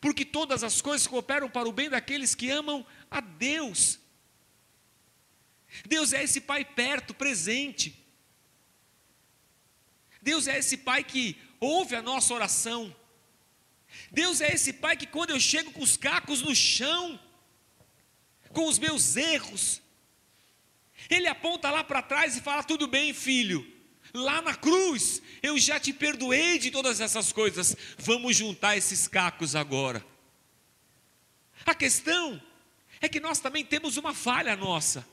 porque 0.00 0.24
todas 0.24 0.62
as 0.62 0.80
coisas 0.80 1.06
cooperam 1.06 1.48
para 1.48 1.68
o 1.68 1.72
bem 1.72 1.88
daqueles 1.88 2.34
que 2.34 2.50
amam 2.50 2.86
a 3.10 3.20
Deus. 3.20 3.98
Deus 5.86 6.12
é 6.12 6.22
esse 6.22 6.40
Pai 6.40 6.64
perto, 6.64 7.14
presente. 7.14 7.98
Deus 10.20 10.46
é 10.46 10.58
esse 10.58 10.76
Pai 10.76 11.02
que 11.02 11.36
ouve 11.58 11.96
a 11.96 12.02
nossa 12.02 12.32
oração. 12.34 12.94
Deus 14.10 14.40
é 14.40 14.52
esse 14.52 14.72
Pai 14.72 14.96
que, 14.96 15.06
quando 15.06 15.30
eu 15.30 15.40
chego 15.40 15.72
com 15.72 15.82
os 15.82 15.96
cacos 15.96 16.42
no 16.42 16.54
chão, 16.54 17.18
com 18.52 18.66
os 18.68 18.78
meus 18.78 19.16
erros, 19.16 19.80
Ele 21.08 21.26
aponta 21.26 21.70
lá 21.70 21.82
para 21.82 22.02
trás 22.02 22.36
e 22.36 22.40
fala: 22.40 22.62
Tudo 22.62 22.86
bem, 22.86 23.12
filho, 23.12 23.66
lá 24.14 24.40
na 24.42 24.54
cruz, 24.54 25.22
eu 25.42 25.58
já 25.58 25.80
te 25.80 25.92
perdoei 25.92 26.58
de 26.58 26.70
todas 26.70 27.00
essas 27.00 27.32
coisas, 27.32 27.76
vamos 27.98 28.36
juntar 28.36 28.76
esses 28.76 29.08
cacos 29.08 29.56
agora. 29.56 30.04
A 31.64 31.74
questão 31.74 32.40
é 33.00 33.08
que 33.08 33.20
nós 33.20 33.40
também 33.40 33.64
temos 33.64 33.96
uma 33.96 34.14
falha 34.14 34.54
nossa. 34.56 35.06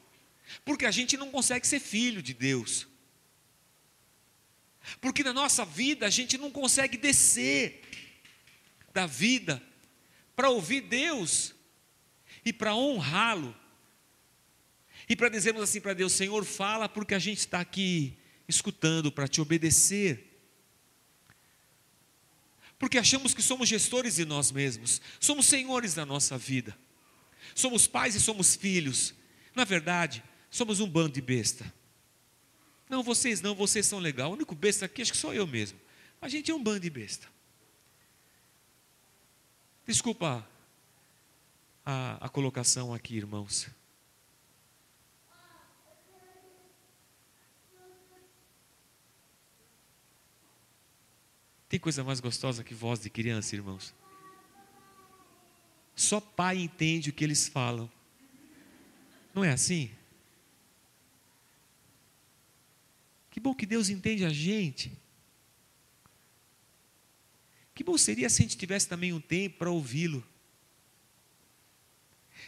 Porque 0.65 0.85
a 0.85 0.91
gente 0.91 1.17
não 1.17 1.31
consegue 1.31 1.67
ser 1.67 1.79
filho 1.79 2.21
de 2.21 2.33
Deus. 2.33 2.88
Porque 4.99 5.23
na 5.23 5.33
nossa 5.33 5.65
vida 5.65 6.05
a 6.05 6.09
gente 6.09 6.38
não 6.38 6.51
consegue 6.51 6.97
descer 6.97 7.81
da 8.93 9.05
vida 9.05 9.62
para 10.35 10.49
ouvir 10.49 10.81
Deus 10.81 11.53
e 12.43 12.51
para 12.51 12.75
honrá-lo. 12.75 13.55
E 15.07 15.15
para 15.15 15.29
dizermos 15.29 15.63
assim 15.63 15.81
para 15.81 15.93
Deus: 15.93 16.13
Senhor, 16.13 16.43
fala, 16.45 16.88
porque 16.88 17.13
a 17.13 17.19
gente 17.19 17.39
está 17.39 17.59
aqui 17.59 18.17
escutando 18.47 19.12
para 19.12 19.27
te 19.27 19.41
obedecer. 19.41 20.25
Porque 22.77 22.97
achamos 22.97 23.33
que 23.33 23.41
somos 23.41 23.67
gestores 23.67 24.15
de 24.15 24.25
nós 24.25 24.51
mesmos, 24.51 25.01
somos 25.19 25.45
senhores 25.45 25.93
da 25.95 26.05
nossa 26.05 26.38
vida, 26.38 26.77
somos 27.53 27.85
pais 27.88 28.15
e 28.15 28.21
somos 28.21 28.55
filhos. 28.55 29.13
Na 29.53 29.65
verdade, 29.65 30.23
somos 30.49 30.79
um 30.79 30.89
bando 30.89 31.13
de 31.13 31.21
besta. 31.21 31.71
Não, 32.89 33.03
vocês 33.03 33.41
não, 33.41 33.53
vocês 33.53 33.85
são 33.85 33.99
legal. 33.99 34.31
O 34.31 34.33
único 34.33 34.55
besta 34.55 34.85
aqui 34.85 35.01
acho 35.01 35.12
que 35.12 35.17
sou 35.17 35.33
eu 35.33 35.45
mesmo. 35.45 35.79
A 36.21 36.27
gente 36.27 36.49
é 36.49 36.53
um 36.53 36.62
bando 36.62 36.79
de 36.79 36.89
besta. 36.89 37.27
Desculpa 39.85 40.47
a, 41.85 42.25
a 42.25 42.29
colocação 42.29 42.93
aqui, 42.93 43.15
irmãos. 43.15 43.69
Tem 51.67 51.79
coisa 51.79 52.03
mais 52.03 52.19
gostosa 52.19 52.63
que 52.63 52.73
voz 52.73 52.99
de 52.99 53.12
criança, 53.12 53.55
irmãos? 53.55 53.93
Só 55.95 56.19
pai 56.19 56.57
entende 56.57 57.12
o 57.12 57.13
que 57.13 57.23
eles 57.23 57.47
falam. 57.47 57.89
Não 59.35 59.43
é 59.43 59.51
assim? 59.51 59.91
Que 63.39 63.43
bom 63.43 63.56
que 63.56 63.65
Deus 63.65 63.88
entende 63.88 64.25
a 64.25 64.30
gente. 64.30 64.91
Que 67.73 67.86
bom 67.86 67.97
seria 67.97 68.30
se 68.30 68.41
a 68.41 68.43
gente 68.43 68.58
tivesse 68.58 68.86
também 68.86 69.13
um 69.13 69.21
tempo 69.21 69.60
para 69.60 69.71
ouvi-lo, 69.71 70.28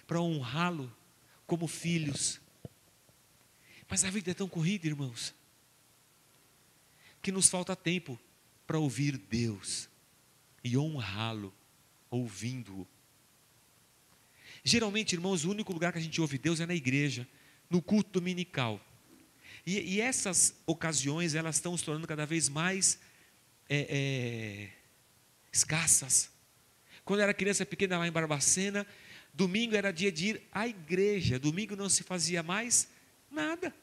para 0.05 0.19
honrá-lo 0.19 0.93
como 1.47 1.65
filhos. 1.65 2.41
Mas 3.87 4.03
a 4.03 4.09
vida 4.09 4.31
é 4.31 4.33
tão 4.33 4.49
corrida, 4.49 4.85
irmãos, 4.85 5.33
que 7.21 7.31
nos 7.31 7.47
falta 7.47 7.73
tempo 7.73 8.19
para 8.67 8.77
ouvir 8.77 9.17
Deus. 9.17 9.87
e 10.61 10.77
honrá-lo, 10.77 11.53
ouvindo-o. 12.09 12.85
Geralmente, 14.61 15.13
irmãos, 15.13 15.45
o 15.45 15.51
único 15.51 15.71
lugar 15.71 15.93
que 15.93 15.99
a 15.99 16.01
gente 16.01 16.19
ouve 16.19 16.37
Deus 16.37 16.59
é 16.59 16.65
na 16.65 16.75
igreja, 16.75 17.25
no 17.69 17.81
culto 17.81 18.11
dominical. 18.11 18.85
E, 19.65 19.95
e 19.95 20.01
essas 20.01 20.55
ocasiões, 20.65 21.35
elas 21.35 21.55
estão 21.55 21.77
se 21.77 21.83
tornando 21.83 22.07
cada 22.07 22.25
vez 22.25 22.49
mais 22.49 22.99
é, 23.69 23.87
é, 23.89 24.69
escassas. 25.51 26.29
Quando 27.05 27.19
eu 27.19 27.23
era 27.23 27.33
criança 27.33 27.65
pequena 27.65 27.97
lá 27.97 28.07
em 28.07 28.11
Barbacena, 28.11 28.85
domingo 29.33 29.75
era 29.75 29.91
dia 29.91 30.11
de 30.11 30.27
ir 30.27 30.41
à 30.51 30.67
igreja, 30.67 31.39
domingo 31.39 31.75
não 31.75 31.89
se 31.89 32.03
fazia 32.03 32.41
mais 32.41 32.87
nada. 33.29 33.73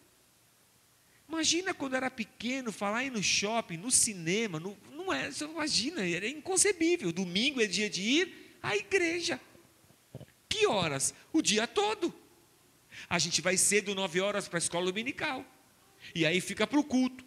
Imagina 1.29 1.75
quando 1.75 1.95
era 1.95 2.11
pequeno, 2.11 2.73
falar 2.73 3.05
ir 3.05 3.11
no 3.11 3.23
shopping, 3.23 3.77
no 3.77 3.91
cinema, 3.91 4.59
no, 4.59 4.77
não 4.91 5.13
é, 5.13 5.31
você 5.31 5.45
imagina, 5.45 6.09
era 6.09 6.27
inconcebível. 6.27 7.13
Domingo 7.13 7.61
é 7.61 7.67
dia 7.67 7.91
de 7.91 8.01
ir 8.01 8.57
à 8.63 8.75
igreja. 8.75 9.39
Que 10.49 10.67
horas? 10.67 11.13
O 11.31 11.43
dia 11.43 11.67
todo. 11.67 12.15
A 13.09 13.19
gente 13.19 13.43
vai 13.43 13.59
cedo, 13.59 13.95
nove 13.95 14.21
horas, 14.21 14.49
para 14.49 14.57
a 14.57 14.59
escola 14.59 14.87
dominical. 14.87 15.45
E 16.15 16.25
aí 16.27 16.41
fica 16.41 16.67
para 16.67 16.79
o 16.79 16.85
culto. 16.85 17.25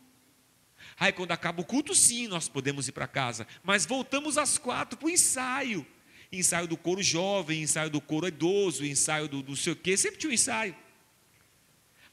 Aí 0.99 1.11
quando 1.11 1.31
acaba 1.31 1.61
o 1.61 1.65
culto, 1.65 1.95
sim, 1.95 2.27
nós 2.27 2.47
podemos 2.47 2.87
ir 2.87 2.91
para 2.91 3.07
casa. 3.07 3.47
Mas 3.63 3.85
voltamos 3.85 4.37
às 4.37 4.57
quatro 4.57 4.97
para 4.97 5.07
o 5.07 5.09
ensaio. 5.09 5.85
Ensaio 6.31 6.67
do 6.67 6.77
coro 6.77 7.01
jovem, 7.01 7.61
ensaio 7.61 7.89
do 7.89 7.99
coro 7.99 8.27
idoso, 8.27 8.85
ensaio 8.85 9.27
do, 9.27 9.41
do 9.41 9.55
sei 9.55 9.73
o 9.73 9.75
quê. 9.75 9.97
Sempre 9.97 10.19
tinha 10.19 10.29
um 10.29 10.33
ensaio. 10.33 10.75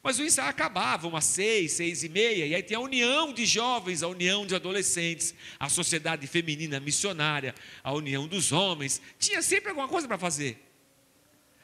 Mas 0.03 0.19
o 0.19 0.25
ensaio 0.25 0.49
acabava 0.49 1.09
umas 1.09 1.25
seis, 1.25 1.73
seis 1.73 2.03
e 2.05 2.09
meia, 2.09 2.47
e 2.47 2.55
aí 2.55 2.63
tem 2.63 2.77
a 2.77 2.81
união 2.81 3.33
de 3.33 3.45
jovens, 3.45 4.03
a 4.03 4.09
união 4.09 4.47
de 4.47 4.55
adolescentes, 4.55 5.35
a 5.59 5.69
sociedade 5.69 6.27
feminina 6.27 6.79
missionária, 6.79 7.55
a 7.83 7.93
união 7.93 8.27
dos 8.27 8.53
homens. 8.53 9.03
Tinha 9.19 9.43
sempre 9.43 9.71
alguma 9.71 9.89
coisa 9.89 10.07
para 10.07 10.17
fazer. 10.17 10.65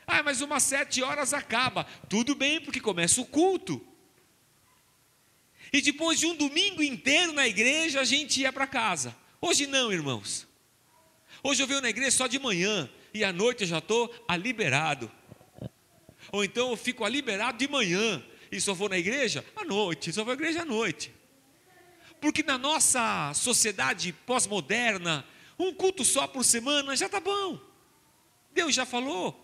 Ah, 0.07 0.23
mas 0.23 0.41
umas 0.41 0.63
sete 0.63 1.03
horas 1.03 1.33
acaba. 1.33 1.85
Tudo 2.09 2.35
bem, 2.35 2.61
porque 2.61 2.81
começa 2.81 3.21
o 3.21 3.25
culto. 3.25 3.81
E 5.75 5.83
depois 5.83 6.21
de 6.21 6.27
um 6.27 6.37
domingo 6.37 6.81
inteiro 6.85 7.33
na 7.33 7.49
igreja, 7.49 8.01
a 8.01 8.05
gente 8.05 8.41
ia 8.41 8.53
para 8.53 8.65
casa. 8.65 9.13
Hoje 9.41 9.67
não, 9.67 9.93
irmãos. 9.93 10.47
Hoje 11.43 11.65
eu 11.65 11.67
venho 11.67 11.81
na 11.81 11.91
igreja 11.91 12.13
só 12.13 12.29
de 12.29 12.39
manhã 12.39 12.89
e 13.13 13.25
à 13.25 13.33
noite 13.33 13.63
eu 13.63 13.67
já 13.67 13.79
estou 13.79 14.09
liberado. 14.41 15.11
Ou 16.31 16.45
então 16.45 16.71
eu 16.71 16.77
fico 16.77 17.05
liberado 17.09 17.59
de 17.59 17.67
manhã 17.67 18.25
e 18.53 18.61
só 18.61 18.73
vou 18.73 18.89
na 18.89 18.97
igreja 18.97 19.45
à 19.57 19.65
noite, 19.65 20.13
só 20.13 20.23
vou 20.23 20.31
à 20.31 20.35
igreja 20.35 20.63
à 20.63 20.65
noite. 20.65 21.13
Porque 22.21 22.45
na 22.45 22.57
nossa 22.57 23.35
sociedade 23.35 24.13
pós-moderna, 24.13 25.27
um 25.59 25.75
culto 25.75 26.05
só 26.05 26.29
por 26.29 26.45
semana 26.45 26.95
já 26.95 27.07
está 27.07 27.19
bom. 27.19 27.59
Deus 28.53 28.77
já 28.77 28.87
falou. 28.87 29.44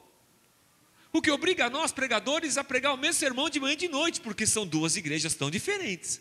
O 1.13 1.21
que 1.21 1.31
obriga 1.31 1.69
nós, 1.69 1.91
pregadores, 1.91 2.57
a 2.57 2.63
pregar 2.63 2.95
o 2.95 2.97
mesmo 2.97 3.15
sermão 3.15 3.51
de 3.51 3.59
manhã 3.59 3.73
e 3.73 3.77
de 3.77 3.89
noite, 3.89 4.21
porque 4.21 4.47
são 4.47 4.67
duas 4.67 4.97
igrejas 4.97 5.35
tão 5.35 5.51
diferentes. 5.51 6.21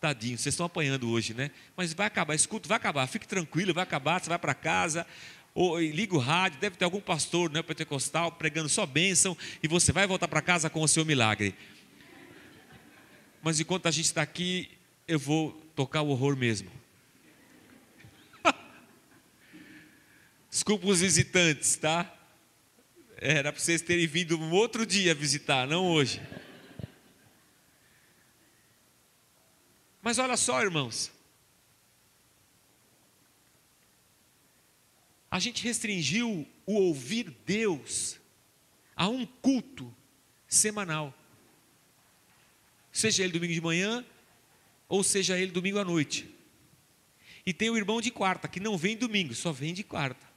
Tadinho, 0.00 0.38
vocês 0.38 0.52
estão 0.52 0.66
apanhando 0.66 1.10
hoje, 1.10 1.34
né? 1.34 1.50
Mas 1.76 1.92
vai 1.92 2.06
acabar, 2.06 2.34
escuta, 2.34 2.68
vai 2.68 2.76
acabar, 2.76 3.06
fique 3.08 3.26
tranquilo, 3.26 3.74
vai 3.74 3.82
acabar, 3.82 4.20
você 4.20 4.28
vai 4.28 4.38
para 4.38 4.54
casa, 4.54 5.04
ou 5.52 5.80
liga 5.80 6.14
o 6.14 6.18
rádio, 6.18 6.60
deve 6.60 6.76
ter 6.76 6.84
algum 6.84 7.00
pastor 7.00 7.50
né, 7.50 7.60
pentecostal 7.62 8.30
pregando 8.30 8.68
só 8.68 8.86
bênção, 8.86 9.36
e 9.60 9.66
você 9.66 9.90
vai 9.90 10.06
voltar 10.06 10.28
para 10.28 10.40
casa 10.40 10.70
com 10.70 10.80
o 10.80 10.86
seu 10.86 11.04
milagre. 11.04 11.52
Mas 13.42 13.58
enquanto 13.58 13.86
a 13.86 13.90
gente 13.90 14.04
está 14.04 14.22
aqui, 14.22 14.70
eu 15.08 15.18
vou 15.18 15.50
tocar 15.74 16.02
o 16.02 16.10
horror 16.10 16.36
mesmo. 16.36 16.70
Desculpa 20.48 20.86
os 20.86 21.00
visitantes, 21.00 21.74
tá? 21.74 22.17
Era 23.20 23.52
para 23.52 23.60
vocês 23.60 23.82
terem 23.82 24.06
vindo 24.06 24.38
um 24.38 24.52
outro 24.52 24.86
dia 24.86 25.12
visitar, 25.12 25.66
não 25.66 25.88
hoje. 25.90 26.22
Mas 30.00 30.18
olha 30.18 30.36
só, 30.36 30.62
irmãos. 30.62 31.10
A 35.28 35.40
gente 35.40 35.64
restringiu 35.64 36.48
o 36.64 36.74
ouvir 36.74 37.34
Deus 37.44 38.20
a 38.94 39.08
um 39.08 39.26
culto 39.26 39.92
semanal. 40.46 41.12
Seja 42.92 43.24
ele 43.24 43.32
domingo 43.32 43.52
de 43.52 43.60
manhã, 43.60 44.06
ou 44.88 45.02
seja 45.02 45.36
ele 45.36 45.50
domingo 45.50 45.80
à 45.80 45.84
noite. 45.84 46.32
E 47.44 47.52
tem 47.52 47.68
o 47.68 47.76
irmão 47.76 48.00
de 48.00 48.12
quarta, 48.12 48.46
que 48.46 48.60
não 48.60 48.78
vem 48.78 48.96
domingo, 48.96 49.34
só 49.34 49.50
vem 49.50 49.74
de 49.74 49.82
quarta 49.82 50.27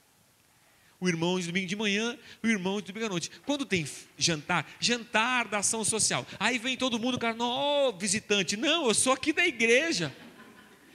o 1.02 1.08
irmão 1.08 1.40
de 1.40 1.48
domingo 1.48 1.66
de 1.66 1.74
manhã, 1.74 2.16
o 2.44 2.46
irmão 2.46 2.80
de 2.80 2.86
domingo 2.92 3.06
à 3.06 3.08
noite. 3.08 3.28
Quando 3.44 3.66
tem 3.66 3.84
jantar, 4.16 4.64
jantar 4.78 5.48
da 5.48 5.58
ação 5.58 5.84
social. 5.84 6.24
Aí 6.38 6.58
vem 6.58 6.76
todo 6.76 6.96
mundo, 6.96 7.18
cara, 7.18 7.34
não, 7.34 7.92
visitante, 7.98 8.56
não, 8.56 8.86
eu 8.86 8.94
sou 8.94 9.12
aqui 9.12 9.32
da 9.32 9.44
igreja. 9.44 10.14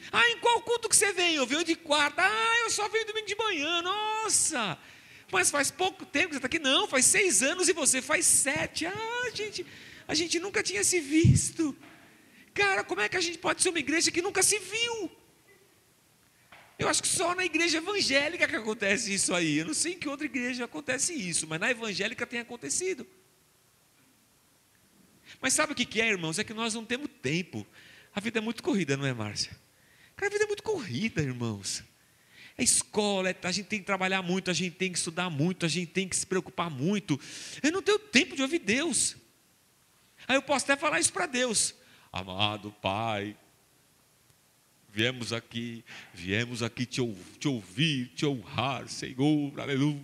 Ah, 0.10 0.30
em 0.30 0.38
qual 0.38 0.62
culto 0.62 0.88
que 0.88 0.96
você 0.96 1.12
vem? 1.12 1.36
Eu 1.36 1.46
venho 1.46 1.62
de 1.62 1.76
quarta. 1.76 2.22
Ah, 2.24 2.60
eu 2.63 2.70
só 2.70 2.88
venho 2.88 3.06
domingo 3.06 3.28
de 3.28 3.36
manhã. 3.36 3.82
Nossa! 3.82 4.80
Mas 5.30 5.52
faz 5.52 5.70
pouco 5.70 6.06
tempo 6.06 6.28
que 6.28 6.36
você 6.36 6.38
está 6.38 6.48
aqui. 6.48 6.60
Não, 6.60 6.88
faz 6.88 7.04
seis 7.04 7.43
anos 7.43 7.67
e 7.67 7.74
você 7.74 8.02
faz 8.02 8.26
sete. 8.26 8.86
Ah, 8.86 9.30
gente, 9.34 9.65
a 10.08 10.15
gente 10.15 10.39
nunca 10.39 10.63
tinha 10.63 10.86
se 10.86 11.02
visto. 11.02 11.76
Cara, 12.54 12.82
como 12.86 13.02
é 13.02 13.10
que 13.10 13.17
a 13.17 13.22
gente 13.22 13.38
pode 13.38 13.62
ser 13.62 13.67
uma 13.67 13.80
igreja 13.80 14.10
que 14.10 14.22
nunca 14.22 14.41
se 14.41 14.58
viu? 14.58 15.12
Eu 16.78 16.88
acho 16.88 17.02
que 17.02 17.08
só 17.08 17.34
na 17.34 17.44
igreja 17.44 17.80
evangélica 17.80 18.48
que 18.48 18.56
acontece 18.56 19.13
isso 19.13 19.34
aí. 19.34 19.58
Eu 19.58 19.66
não 19.66 19.74
sei 19.74 19.94
em 19.94 20.00
que 20.00 20.08
outra 20.08 20.26
igreja 20.26 20.66
acontece 20.66 21.13
isso, 21.13 21.48
mas 21.48 21.60
na 21.60 21.72
evangélica 21.72 22.26
tem 22.26 22.40
acontecido. 22.40 23.06
Mas 25.42 25.54
sabe 25.54 25.74
o 25.74 25.76
que 25.76 26.02
é, 26.02 26.08
irmãos? 26.08 26.40
É 26.40 26.44
que 26.44 26.54
nós 26.54 26.74
não 26.74 26.86
temos 26.86 27.10
tempo. 27.22 27.66
A 28.13 28.20
vida 28.20 28.40
é 28.40 28.42
muito 28.42 28.62
corrida, 28.62 28.96
não 28.96 29.06
é, 29.06 29.13
Márcia? 29.13 29.52
Cara, 30.16 30.30
a 30.30 30.34
vida 30.34 30.46
é 30.46 30.48
muito 30.48 30.63
corrida, 30.63 31.22
irmãos. 31.22 31.84
É 32.58 32.63
escola, 32.63 33.30
é, 33.30 33.36
a 33.44 33.52
gente 33.52 33.68
tem 33.68 33.80
que 33.80 33.86
trabalhar 33.86 34.24
muito, 34.24 34.50
a 34.50 34.54
gente 34.54 34.76
tem 34.76 34.92
que 34.92 34.98
estudar 34.98 35.30
muito, 35.30 35.66
a 35.66 35.70
gente 35.70 35.92
tem 35.92 36.08
que 36.08 36.16
se 36.16 36.26
preocupar 36.26 36.72
muito. 36.72 37.20
Eu 37.62 37.72
não 37.72 37.84
tenho 37.84 38.00
tempo 38.00 38.36
de 38.36 38.42
ouvir 38.42 38.60
Deus. 38.60 39.16
Aí 40.28 40.36
eu 40.36 40.42
posso 40.42 40.66
até 40.66 40.76
falar 40.76 41.00
isso 41.00 41.13
para 41.13 41.28
Deus. 41.28 41.76
Amado 42.12 42.72
Pai, 42.82 43.38
viemos 44.98 45.32
aqui, 45.32 45.86
viemos 46.12 46.64
aqui 46.64 46.84
te, 46.84 47.00
te 47.38 47.48
ouvir, 47.48 48.08
te 48.16 48.26
honrar, 48.26 48.88
Senhor, 48.88 49.60
aleluia. 49.60 50.02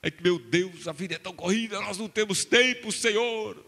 É 0.00 0.08
que, 0.08 0.22
meu 0.22 0.38
Deus, 0.38 0.86
a 0.86 0.92
vida 0.92 1.16
é 1.16 1.18
tão 1.18 1.32
corrida, 1.32 1.80
nós 1.80 1.98
não 1.98 2.08
temos 2.08 2.44
tempo, 2.44 2.92
Senhor. 2.92 3.66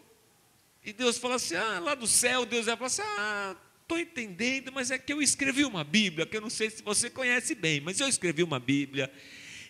E 0.85 0.92
Deus 0.92 1.18
fala 1.18 1.35
assim: 1.35 1.57
ah, 1.57 1.81
lá 1.81 1.96
do 1.96 2.07
céu, 2.07 2.46
Deus 2.46 2.66
vai 2.66 2.76
falar 2.76 2.87
assim: 2.87 3.02
ah, 3.02 3.57
estou 3.83 3.98
entendendo, 3.98 4.70
mas 4.70 4.92
é 4.92 4.98
que 4.98 5.12
eu 5.12 5.20
escrevi 5.20 5.64
uma 5.64 5.83
Bíblia, 5.83 6.26
que 6.26 6.37
eu 6.37 6.40
não 6.40 6.50
sei 6.50 6.70
se 6.70 6.81
você 6.81 7.11
conhece 7.11 7.52
bem, 7.57 7.81
mas 7.81 7.98
eu 7.98 8.07
escrevi 8.07 8.44
uma 8.44 8.61
Bíblia. 8.61 9.12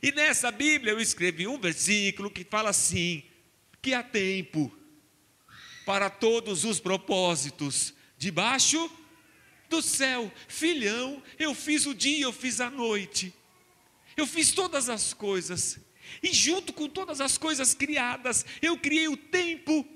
E 0.03 0.13
nessa 0.13 0.51
Bíblia 0.51 0.93
eu 0.93 1.01
escrevi 1.01 1.47
um 1.47 1.59
versículo 1.59 2.31
que 2.31 2.45
fala 2.45 2.69
assim: 2.69 3.23
que 3.81 3.95
há 3.95 4.03
tempo 4.03 4.71
para 5.87 6.11
todos 6.11 6.67
os 6.67 6.81
propósitos, 6.81 7.95
debaixo 8.19 8.91
do 9.69 9.83
céu, 9.83 10.33
filhão, 10.49 11.23
eu 11.39 11.55
fiz 11.55 11.87
o 11.87 11.95
dia, 11.95 12.25
eu 12.25 12.33
fiz 12.33 12.61
a 12.61 12.71
noite, 12.71 13.33
eu 14.17 14.27
fiz 14.27 14.53
todas 14.53 14.89
as 14.89 15.13
coisas, 15.13 15.79
e 16.23 16.33
junto 16.33 16.73
com 16.73 16.89
todas 16.89 17.21
as 17.21 17.37
coisas 17.37 17.75
criadas, 17.75 18.45
eu 18.63 18.79
criei 18.79 19.09
o 19.09 19.17
tempo, 19.17 19.87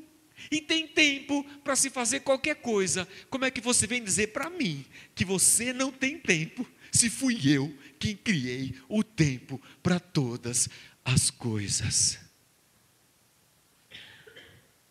e 0.51 0.61
tem 0.61 0.87
tempo 0.87 1.45
para 1.65 1.77
se 1.77 1.91
fazer 1.91 2.21
qualquer 2.21 2.57
coisa. 2.57 3.07
Como 3.29 3.45
é 3.45 3.51
que 3.51 3.61
você 3.61 3.87
vem 3.87 4.03
dizer 4.03 4.29
para 4.29 4.49
mim 4.49 4.85
que 5.15 5.25
você 5.25 5.73
não 5.73 5.93
tem 5.93 6.19
tempo, 6.19 6.67
se 6.91 7.11
fui 7.11 7.39
eu 7.45 7.77
quem 7.99 8.17
criei 8.17 8.75
o 8.89 9.05
tempo 9.05 9.61
para 9.83 10.01
todas 10.01 10.69
as 11.05 11.31
coisas? 11.31 12.19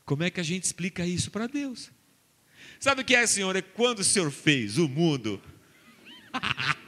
Como 0.06 0.24
é 0.24 0.30
que 0.30 0.39
a 0.39 0.44
gente 0.44 0.63
explica 0.63 1.06
isso 1.06 1.30
para 1.30 1.48
Deus? 1.48 1.92
Sabe 2.80 3.02
o 3.02 3.06
que 3.06 3.13
é, 3.13 3.28
Senhor? 3.28 3.54
É 3.56 3.62
quando 3.62 4.00
o 4.00 4.04
Senhor 4.04 4.32
fez 4.32 4.78
o 4.78 4.88
mundo. 4.88 5.42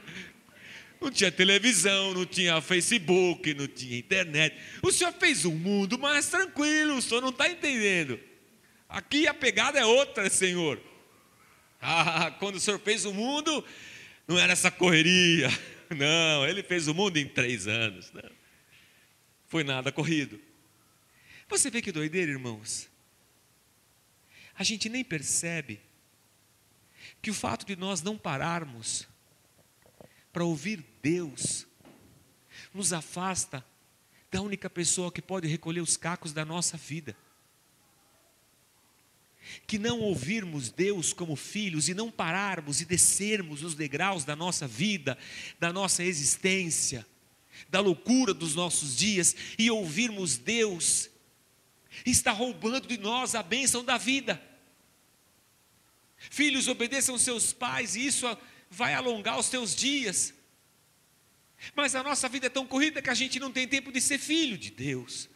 não 0.98 1.10
tinha 1.10 1.30
televisão, 1.30 2.14
não 2.14 2.24
tinha 2.24 2.60
Facebook, 2.62 3.52
não 3.52 3.66
tinha 3.66 3.98
internet. 3.98 4.56
O 4.82 4.90
Senhor 4.90 5.12
fez 5.12 5.44
um 5.44 5.54
mundo 5.54 5.98
mais 5.98 6.28
tranquilo, 6.28 6.96
o 6.96 7.02
Senhor 7.02 7.20
não 7.20 7.28
está 7.28 7.46
entendendo. 7.48 8.18
Aqui 8.88 9.26
a 9.26 9.34
pegada 9.34 9.78
é 9.78 9.84
outra, 9.84 10.28
Senhor. 10.30 10.80
Ah, 11.84 12.30
quando 12.38 12.54
o 12.54 12.60
Senhor 12.60 12.78
fez 12.78 13.04
o 13.04 13.12
mundo, 13.12 13.64
não 14.28 14.38
era 14.38 14.52
essa 14.52 14.70
correria. 14.70 15.48
Não, 15.90 16.46
Ele 16.46 16.62
fez 16.62 16.86
o 16.86 16.94
mundo 16.94 17.16
em 17.16 17.26
três 17.26 17.66
anos. 17.66 18.12
Não. 18.12 18.30
Foi 19.48 19.64
nada 19.64 19.90
corrido. 19.90 20.38
Você 21.48 21.70
vê 21.70 21.82
que 21.82 21.90
doideira, 21.90 22.30
irmãos? 22.30 22.88
A 24.56 24.62
gente 24.62 24.88
nem 24.88 25.04
percebe 25.04 25.80
que 27.20 27.30
o 27.30 27.34
fato 27.34 27.64
de 27.66 27.76
nós 27.76 28.02
não 28.02 28.16
pararmos 28.18 29.06
para 30.32 30.44
ouvir 30.44 30.84
Deus, 31.02 31.66
nos 32.72 32.92
afasta 32.92 33.64
da 34.30 34.40
única 34.40 34.70
pessoa 34.70 35.12
que 35.12 35.20
pode 35.20 35.46
recolher 35.46 35.80
os 35.80 35.96
cacos 35.96 36.32
da 36.32 36.44
nossa 36.44 36.76
vida. 36.76 37.14
Que 39.66 39.78
não 39.78 40.00
ouvirmos 40.00 40.70
Deus 40.70 41.12
como 41.12 41.36
filhos 41.36 41.88
e 41.88 41.94
não 41.94 42.10
pararmos 42.10 42.80
e 42.80 42.86
descermos 42.86 43.62
os 43.62 43.74
degraus 43.74 44.24
da 44.24 44.34
nossa 44.34 44.66
vida, 44.66 45.18
da 45.60 45.72
nossa 45.72 46.02
existência, 46.02 47.06
da 47.68 47.80
loucura 47.80 48.32
dos 48.32 48.54
nossos 48.54 48.96
dias 48.96 49.36
e 49.58 49.70
ouvirmos 49.70 50.38
Deus, 50.38 51.10
está 52.04 52.32
roubando 52.32 52.86
de 52.86 52.98
nós 52.98 53.34
a 53.34 53.42
bênção 53.42 53.84
da 53.84 53.98
vida. 53.98 54.40
Filhos, 56.16 56.68
obedeçam 56.68 57.18
seus 57.18 57.52
pais, 57.52 57.96
e 57.96 58.06
isso 58.06 58.26
vai 58.70 58.94
alongar 58.94 59.38
os 59.38 59.48
teus 59.48 59.74
dias. 59.74 60.32
Mas 61.74 61.94
a 61.94 62.02
nossa 62.02 62.28
vida 62.28 62.46
é 62.46 62.50
tão 62.50 62.66
corrida 62.66 63.02
que 63.02 63.10
a 63.10 63.14
gente 63.14 63.38
não 63.38 63.52
tem 63.52 63.68
tempo 63.68 63.92
de 63.92 64.00
ser 64.00 64.18
filho 64.18 64.56
de 64.56 64.70
Deus. 64.70 65.28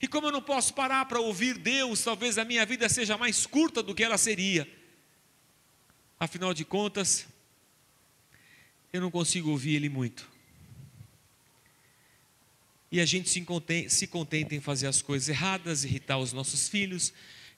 E 0.00 0.08
como 0.08 0.28
eu 0.28 0.32
não 0.32 0.42
posso 0.42 0.72
parar 0.72 1.04
para 1.04 1.20
ouvir 1.20 1.58
Deus, 1.58 2.02
talvez 2.02 2.38
a 2.38 2.44
minha 2.44 2.64
vida 2.64 2.88
seja 2.88 3.18
mais 3.18 3.46
curta 3.46 3.82
do 3.82 3.94
que 3.94 4.02
ela 4.02 4.16
seria. 4.16 4.66
Afinal 6.18 6.54
de 6.54 6.64
contas, 6.64 7.26
eu 8.92 9.00
não 9.00 9.10
consigo 9.10 9.50
ouvir 9.50 9.74
Ele 9.74 9.88
muito. 9.88 10.29
E 12.90 13.00
a 13.00 13.06
gente 13.06 13.28
se 13.28 13.40
contenta, 13.42 13.88
se 13.88 14.06
contenta 14.06 14.54
em 14.54 14.60
fazer 14.60 14.86
as 14.86 15.00
coisas 15.00 15.28
erradas, 15.28 15.84
irritar 15.84 16.18
os 16.18 16.32
nossos 16.32 16.68
filhos, 16.68 17.12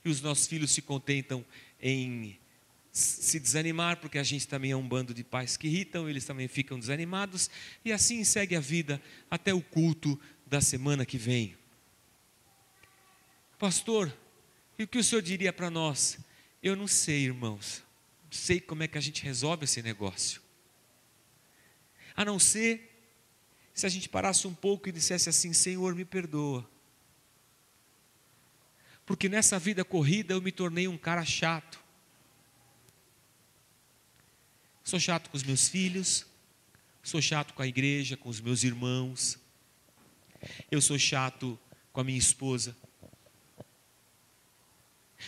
e 0.05 0.09
os 0.09 0.21
nossos 0.21 0.47
filhos 0.47 0.71
se 0.73 0.83
contentam 0.83 1.45
em 1.81 2.39
se 2.93 3.41
desanimar, 3.41 3.97
porque 3.97 4.19
a 4.19 4.23
gente 4.23 4.47
também 4.47 4.73
é 4.73 4.77
um 4.77 4.87
bando 4.87 5.15
de 5.15 5.25
pais 5.25 5.57
que 5.57 5.67
irritam, 5.67 6.09
eles 6.09 6.27
também 6.27 6.47
ficam 6.47 6.79
desanimados, 6.79 7.49
e 7.83 7.91
assim 7.91 8.23
segue 8.23 8.55
a 8.55 8.61
vida 8.61 9.01
até 9.31 9.55
o 9.55 9.63
culto 9.63 10.21
da 10.47 10.61
semana 10.61 11.07
que 11.07 11.17
vem. 11.17 11.57
Pastor, 13.59 14.15
e 14.79 14.83
o 14.83 14.89
que 14.89 14.99
o 14.99 15.05
senhor 15.05 15.23
diria 15.23 15.53
para 15.53 15.71
nós? 15.71 16.19
Eu 16.63 16.77
não 16.77 16.87
sei, 16.87 17.25
irmãos, 17.25 17.83
não 18.25 18.33
sei 18.33 18.61
como 18.61 18.83
é 18.83 18.89
que 18.89 18.99
a 18.99 19.01
gente 19.01 19.23
resolve 19.23 19.65
esse 19.65 19.81
negócio. 19.81 20.43
A 22.15 22.25
não 22.25 22.39
ser 22.39 22.92
se 23.75 23.87
a 23.87 23.89
gente 23.89 24.09
parasse 24.09 24.47
um 24.47 24.55
pouco 24.55 24.89
e 24.89 24.93
dissesse 24.93 25.29
assim: 25.29 25.53
Senhor, 25.53 25.95
me 25.95 26.05
perdoa. 26.05 26.69
Porque 29.05 29.29
nessa 29.29 29.59
vida 29.59 29.85
corrida 29.85 30.35
eu 30.35 30.43
me 30.43 30.53
tornei 30.53 30.87
um 30.87 30.99
cara 30.99 31.25
chato. 31.25 31.83
Sou 34.85 34.99
chato 34.99 35.31
com 35.31 35.37
os 35.37 35.43
meus 35.43 35.69
filhos, 35.69 36.27
sou 37.03 37.21
chato 37.21 37.55
com 37.55 37.63
a 37.63 37.67
igreja, 37.67 38.17
com 38.17 38.29
os 38.29 38.41
meus 38.41 38.63
irmãos. 38.63 39.39
Eu 40.71 40.81
sou 40.81 40.99
chato 40.99 41.59
com 41.93 42.01
a 42.01 42.05
minha 42.05 42.19
esposa. 42.19 42.77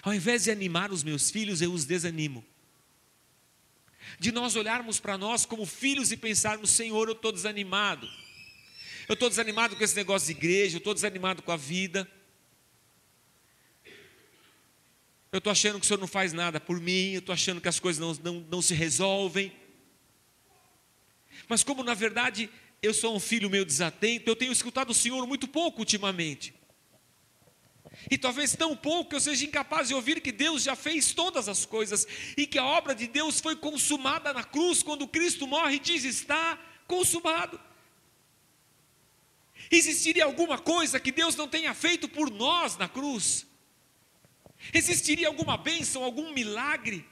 Ao 0.03 0.13
invés 0.13 0.45
de 0.45 0.51
animar 0.51 0.91
os 0.91 1.03
meus 1.03 1.31
filhos, 1.31 1.63
eu 1.63 1.73
os 1.73 1.85
desanimo. 1.85 2.45
De 4.19 4.31
nós 4.33 4.55
olharmos 4.55 5.01
para 5.01 5.17
nós 5.17 5.47
como 5.47 5.65
filhos 5.65 6.13
e 6.13 6.17
pensarmos: 6.17 6.71
Senhor, 6.71 7.09
eu 7.09 7.15
estou 7.15 7.33
desanimado. 7.33 8.09
Eu 9.07 9.15
estou 9.15 9.29
desanimado 9.29 9.77
com 9.77 9.85
esse 9.85 9.97
negócio 9.97 10.27
de 10.27 10.33
igreja, 10.33 10.77
eu 10.77 10.79
estou 10.79 10.95
desanimado 10.95 11.43
com 11.43 11.53
a 11.53 11.57
vida. 11.57 12.11
Eu 15.31 15.39
estou 15.39 15.51
achando 15.51 15.79
que 15.79 15.85
o 15.85 15.89
Senhor 15.89 16.01
não 16.01 16.07
faz 16.07 16.33
nada 16.33 16.61
por 16.61 16.81
mim, 16.81 17.13
eu 17.13 17.19
estou 17.19 17.33
achando 17.33 17.61
que 17.61 17.69
as 17.69 17.81
coisas 17.81 18.01
não, 18.01 18.15
não, 18.33 18.41
não 18.49 18.63
se 18.63 18.73
resolvem. 18.73 19.53
Mas, 21.49 21.63
como 21.63 21.83
na 21.83 21.93
verdade 21.93 22.49
eu 22.81 22.95
sou 22.95 23.15
um 23.17 23.21
filho 23.21 23.51
meio 23.51 23.65
desatento, 23.65 24.31
eu 24.31 24.37
tenho 24.37 24.53
escutado 24.53 24.91
o 24.91 24.95
Senhor 24.95 25.27
muito 25.27 25.49
pouco 25.49 25.81
ultimamente. 25.81 26.55
E 28.11 28.17
talvez 28.17 28.55
tão 28.57 28.77
pouco 28.77 29.11
que 29.11 29.17
eu 29.17 29.21
seja 29.21 29.45
incapaz 29.45 29.89
de 29.89 29.95
ouvir 29.95 30.21
que 30.21 30.33
Deus 30.33 30.63
já 30.63 30.75
fez 30.75 31.13
todas 31.13 31.49
as 31.49 31.67
coisas 31.67 32.07
e 32.37 32.47
que 32.47 32.59
a 32.59 32.65
obra 32.65 32.95
de 32.95 33.07
Deus 33.07 33.41
foi 33.41 33.57
consumada 33.57 34.33
na 34.33 34.45
cruz 34.45 34.83
quando 34.83 35.07
Cristo 35.07 35.47
morre 35.47 35.77
e 35.77 35.81
diz: 35.81 36.05
está 36.05 36.59
consumado. 36.87 37.61
Existiria 39.71 40.25
alguma 40.25 40.59
coisa 40.59 41.01
que 41.01 41.13
Deus 41.13 41.37
não 41.37 41.49
tenha 41.49 41.75
feito 41.75 42.09
por 42.09 42.31
nós 42.31 42.77
na 42.77 42.89
cruz? 42.89 43.47
Existiria 44.73 45.29
alguma 45.29 45.57
bênção, 45.57 46.05
algum 46.05 46.33
milagre? 46.33 47.07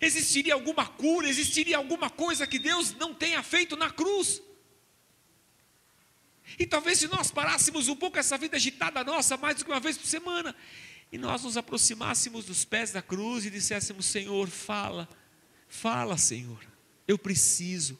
Existiria 0.00 0.54
alguma 0.54 0.86
cura? 0.86 1.28
Existiria 1.28 1.76
alguma 1.76 2.10
coisa 2.10 2.46
que 2.46 2.58
Deus 2.58 2.94
não 2.94 3.14
tenha 3.14 3.42
feito 3.42 3.76
na 3.76 3.90
cruz? 3.90 4.42
E 6.58 6.66
talvez 6.66 6.98
se 6.98 7.08
nós 7.08 7.30
parássemos 7.30 7.88
um 7.88 7.96
pouco 7.96 8.18
essa 8.18 8.38
vida 8.38 8.56
agitada 8.56 9.02
nossa, 9.04 9.36
mais 9.36 9.56
do 9.56 9.64
que 9.64 9.70
uma 9.70 9.80
vez 9.80 9.98
por 9.98 10.06
semana, 10.06 10.54
e 11.10 11.18
nós 11.18 11.42
nos 11.42 11.56
aproximássemos 11.56 12.44
dos 12.44 12.64
pés 12.64 12.92
da 12.92 13.02
cruz 13.02 13.44
e 13.44 13.50
disséssemos: 13.50 14.06
Senhor, 14.06 14.48
fala, 14.48 15.08
fala, 15.68 16.16
Senhor, 16.16 16.60
eu 17.06 17.18
preciso. 17.18 17.98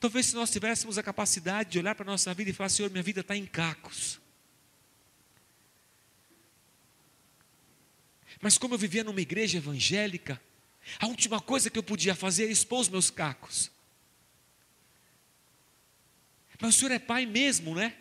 Talvez 0.00 0.26
se 0.26 0.34
nós 0.34 0.50
tivéssemos 0.50 0.98
a 0.98 1.02
capacidade 1.02 1.70
de 1.70 1.78
olhar 1.78 1.94
para 1.94 2.04
a 2.04 2.12
nossa 2.12 2.32
vida 2.34 2.50
e 2.50 2.52
falar: 2.52 2.68
Senhor, 2.68 2.90
minha 2.90 3.02
vida 3.02 3.20
está 3.20 3.36
em 3.36 3.46
cacos. 3.46 4.20
Mas 8.40 8.58
como 8.58 8.74
eu 8.74 8.78
vivia 8.78 9.04
numa 9.04 9.20
igreja 9.20 9.58
evangélica, 9.58 10.40
a 10.98 11.06
última 11.06 11.40
coisa 11.40 11.70
que 11.70 11.78
eu 11.78 11.82
podia 11.82 12.14
fazer 12.14 12.44
era 12.44 12.52
expor 12.52 12.80
os 12.80 12.88
meus 12.88 13.10
cacos. 13.10 13.70
Mas 16.60 16.74
o 16.74 16.78
senhor 16.78 16.92
é 16.92 16.98
pai 16.98 17.26
mesmo, 17.26 17.74
né? 17.74 17.96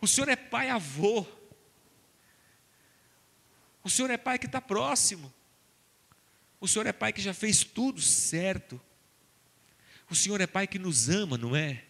O 0.00 0.06
senhor 0.06 0.28
é 0.28 0.36
pai 0.36 0.68
avô. 0.70 1.26
O 3.82 3.88
senhor 3.88 4.10
é 4.10 4.16
pai 4.16 4.38
que 4.38 4.46
está 4.46 4.60
próximo. 4.60 5.32
O 6.60 6.68
senhor 6.68 6.86
é 6.86 6.92
pai 6.92 7.12
que 7.12 7.20
já 7.20 7.32
fez 7.32 7.64
tudo 7.64 8.00
certo. 8.00 8.80
O 10.10 10.14
senhor 10.14 10.40
é 10.40 10.46
pai 10.46 10.66
que 10.66 10.78
nos 10.78 11.08
ama, 11.08 11.38
não 11.38 11.54
é? 11.54 11.84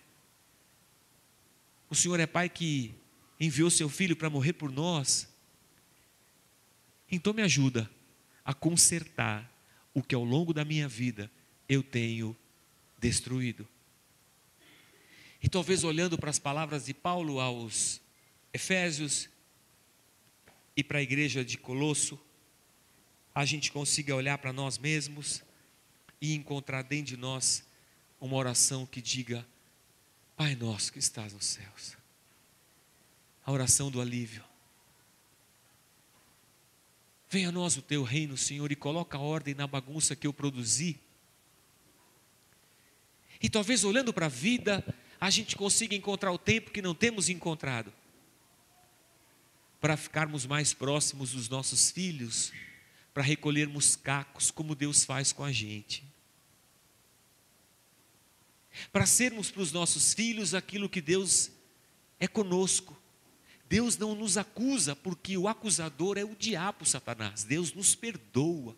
O 1.88 1.94
senhor 1.94 2.20
é 2.20 2.26
pai 2.26 2.50
que 2.50 2.94
enviou 3.40 3.70
seu 3.70 3.88
filho 3.88 4.14
para 4.14 4.28
morrer 4.28 4.52
por 4.52 4.70
nós. 4.70 5.26
Então 7.10 7.32
me 7.32 7.40
ajuda 7.40 7.90
a 8.44 8.52
consertar 8.52 9.50
o 9.94 10.02
que 10.02 10.14
ao 10.14 10.22
longo 10.22 10.52
da 10.52 10.66
minha 10.66 10.86
vida 10.86 11.30
eu 11.66 11.82
tenho 11.82 12.36
destruído. 12.98 13.66
E 15.42 15.48
talvez 15.48 15.82
olhando 15.82 16.18
para 16.18 16.28
as 16.28 16.38
palavras 16.38 16.84
de 16.84 16.92
Paulo 16.92 17.40
aos 17.40 18.02
Efésios 18.52 19.30
e 20.76 20.84
para 20.84 20.98
a 20.98 21.02
igreja 21.02 21.42
de 21.42 21.56
Colosso, 21.56 22.20
a 23.34 23.46
gente 23.46 23.72
consiga 23.72 24.14
olhar 24.14 24.36
para 24.36 24.52
nós 24.52 24.76
mesmos 24.76 25.42
e 26.20 26.34
encontrar 26.34 26.82
dentro 26.82 27.06
de 27.06 27.16
nós 27.16 27.64
uma 28.20 28.36
oração 28.36 28.84
que 28.84 29.00
diga: 29.00 29.46
Pai 30.36 30.54
nosso 30.54 30.92
que 30.92 30.98
estás 30.98 31.32
nos 31.32 31.46
céus. 31.46 31.96
A 33.44 33.50
oração 33.50 33.90
do 33.90 34.00
alívio. 34.00 34.44
Venha 37.28 37.48
a 37.48 37.52
nós 37.52 37.76
o 37.76 37.82
teu 37.82 38.02
reino, 38.02 38.36
Senhor, 38.36 38.70
e 38.70 38.76
coloca 38.76 39.16
a 39.16 39.20
ordem 39.20 39.54
na 39.54 39.66
bagunça 39.66 40.16
que 40.16 40.26
eu 40.26 40.32
produzi. 40.32 40.98
E 43.40 43.48
talvez 43.48 43.84
olhando 43.84 44.12
para 44.12 44.26
a 44.26 44.28
vida, 44.28 44.84
a 45.20 45.30
gente 45.30 45.56
consiga 45.56 45.94
encontrar 45.94 46.32
o 46.32 46.38
tempo 46.38 46.70
que 46.70 46.82
não 46.82 46.94
temos 46.94 47.28
encontrado, 47.28 47.92
para 49.80 49.96
ficarmos 49.96 50.44
mais 50.44 50.74
próximos 50.74 51.30
dos 51.30 51.48
nossos 51.48 51.90
filhos, 51.90 52.52
para 53.14 53.22
recolhermos 53.22 53.96
cacos, 53.96 54.50
como 54.50 54.74
Deus 54.74 55.04
faz 55.04 55.32
com 55.32 55.44
a 55.44 55.52
gente. 55.52 56.09
Para 58.92 59.06
sermos 59.06 59.50
para 59.50 59.62
os 59.62 59.72
nossos 59.72 60.14
filhos 60.14 60.54
aquilo 60.54 60.88
que 60.88 61.00
Deus 61.00 61.50
é 62.18 62.26
conosco. 62.28 62.96
Deus 63.68 63.96
não 63.96 64.14
nos 64.14 64.36
acusa, 64.36 64.96
porque 64.96 65.36
o 65.36 65.46
acusador 65.46 66.18
é 66.18 66.24
o 66.24 66.34
diabo, 66.34 66.84
Satanás. 66.84 67.44
Deus 67.44 67.72
nos 67.72 67.94
perdoa. 67.94 68.76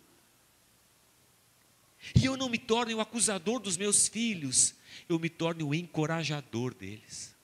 E 2.14 2.24
eu 2.24 2.36
não 2.36 2.48
me 2.48 2.58
torne 2.58 2.94
o 2.94 3.00
acusador 3.00 3.60
dos 3.60 3.76
meus 3.76 4.08
filhos, 4.08 4.74
eu 5.08 5.18
me 5.18 5.30
torne 5.30 5.62
o 5.62 5.74
encorajador 5.74 6.74
deles. 6.74 7.34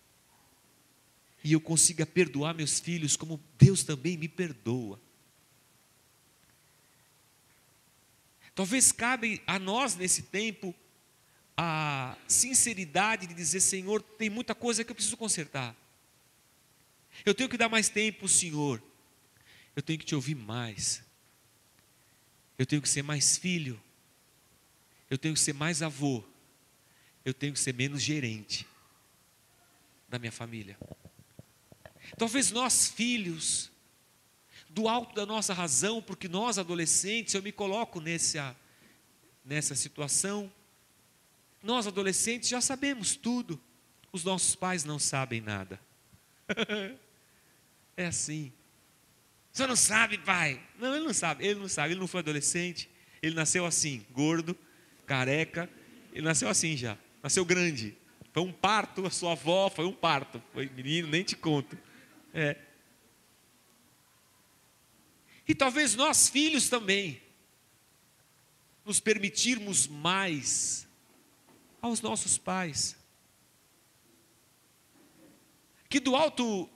E 1.42 1.52
eu 1.52 1.60
consiga 1.60 2.04
perdoar 2.04 2.54
meus 2.54 2.80
filhos 2.80 3.16
como 3.16 3.40
Deus 3.56 3.84
também 3.84 4.16
me 4.16 4.28
perdoa. 4.28 5.00
Talvez 8.54 8.90
cabe 8.90 9.40
a 9.46 9.58
nós 9.58 9.94
nesse 9.94 10.22
tempo 10.22 10.74
a 11.60 12.16
sinceridade 12.28 13.26
de 13.26 13.34
dizer: 13.34 13.60
Senhor, 13.60 14.00
tem 14.00 14.30
muita 14.30 14.54
coisa 14.54 14.84
que 14.84 14.92
eu 14.92 14.94
preciso 14.94 15.16
consertar. 15.16 15.74
Eu 17.26 17.34
tenho 17.34 17.48
que 17.48 17.56
dar 17.58 17.68
mais 17.68 17.88
tempo, 17.88 18.28
Senhor. 18.28 18.80
Eu 19.74 19.82
tenho 19.82 19.98
que 19.98 20.04
te 20.04 20.14
ouvir 20.14 20.36
mais. 20.36 21.02
Eu 22.56 22.64
tenho 22.64 22.80
que 22.80 22.88
ser 22.88 23.02
mais 23.02 23.36
filho. 23.36 23.80
eu 25.10 25.18
tenho 25.18 25.34
que 25.34 25.40
ser 25.40 25.54
mais 25.54 25.82
avô, 25.82 26.22
eu 27.24 27.32
tenho 27.32 27.54
que 27.54 27.58
ser 27.58 27.72
menos 27.72 28.02
gerente 28.02 28.66
da 30.08 30.18
minha 30.18 30.30
família. 30.30 30.78
Talvez 32.16 32.50
nós, 32.50 32.88
filhos, 32.88 33.70
do 34.68 34.86
alto 34.86 35.14
da 35.14 35.24
nossa 35.24 35.54
razão, 35.54 36.02
porque 36.02 36.28
nós, 36.28 36.58
adolescentes, 36.58 37.34
eu 37.34 37.42
me 37.42 37.50
coloco 37.50 38.00
nessa, 38.00 38.54
nessa 39.44 39.74
situação, 39.74 40.52
nós, 41.62 41.86
adolescentes, 41.86 42.48
já 42.48 42.60
sabemos 42.60 43.16
tudo, 43.16 43.60
os 44.12 44.24
nossos 44.24 44.54
pais 44.54 44.84
não 44.84 44.98
sabem 44.98 45.40
nada. 45.40 45.80
é 47.96 48.06
assim. 48.06 48.52
Você 49.52 49.66
não 49.66 49.76
sabe, 49.76 50.18
pai? 50.18 50.62
Não, 50.78 50.94
ele 50.94 51.04
não 51.04 51.14
sabe, 51.14 51.44
ele 51.44 51.58
não 51.58 51.68
sabe, 51.68 51.92
ele 51.92 52.00
não 52.00 52.06
foi 52.06 52.20
adolescente, 52.20 52.88
ele 53.20 53.34
nasceu 53.34 53.66
assim, 53.66 54.06
gordo, 54.12 54.56
careca, 55.06 55.68
ele 56.12 56.24
nasceu 56.24 56.48
assim 56.48 56.76
já, 56.76 56.96
nasceu 57.22 57.44
grande. 57.44 57.96
Foi 58.32 58.42
um 58.42 58.52
parto, 58.52 59.06
a 59.06 59.10
sua 59.10 59.32
avó 59.32 59.68
foi 59.68 59.84
um 59.84 59.92
parto. 59.92 60.42
Foi 60.52 60.68
menino, 60.68 61.08
nem 61.08 61.22
te 61.22 61.34
conto. 61.34 61.76
É. 62.32 62.56
E 65.46 65.54
talvez 65.54 65.94
nós, 65.94 66.28
filhos, 66.28 66.68
também, 66.68 67.20
nos 68.84 69.00
permitirmos 69.00 69.86
mais 69.86 70.87
aos 71.80 72.00
nossos 72.00 72.38
pais. 72.38 72.96
Que 75.88 76.00
do 76.00 76.14
alto 76.14 76.68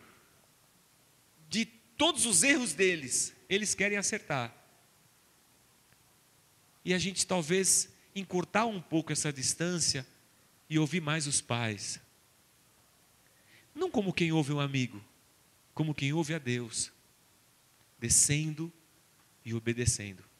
de 1.48 1.66
todos 1.66 2.24
os 2.24 2.42
erros 2.42 2.72
deles, 2.72 3.34
eles 3.48 3.74
querem 3.74 3.98
acertar. 3.98 4.54
E 6.84 6.94
a 6.94 6.98
gente 6.98 7.26
talvez 7.26 7.88
encurtar 8.14 8.66
um 8.66 8.80
pouco 8.80 9.12
essa 9.12 9.32
distância 9.32 10.06
e 10.68 10.78
ouvir 10.78 11.00
mais 11.00 11.26
os 11.26 11.40
pais. 11.40 12.00
Não 13.74 13.90
como 13.90 14.12
quem 14.12 14.32
ouve 14.32 14.52
um 14.52 14.60
amigo, 14.60 15.02
como 15.74 15.94
quem 15.94 16.12
ouve 16.12 16.34
a 16.34 16.38
Deus, 16.38 16.92
descendo 17.98 18.72
e 19.44 19.54
obedecendo. 19.54 20.31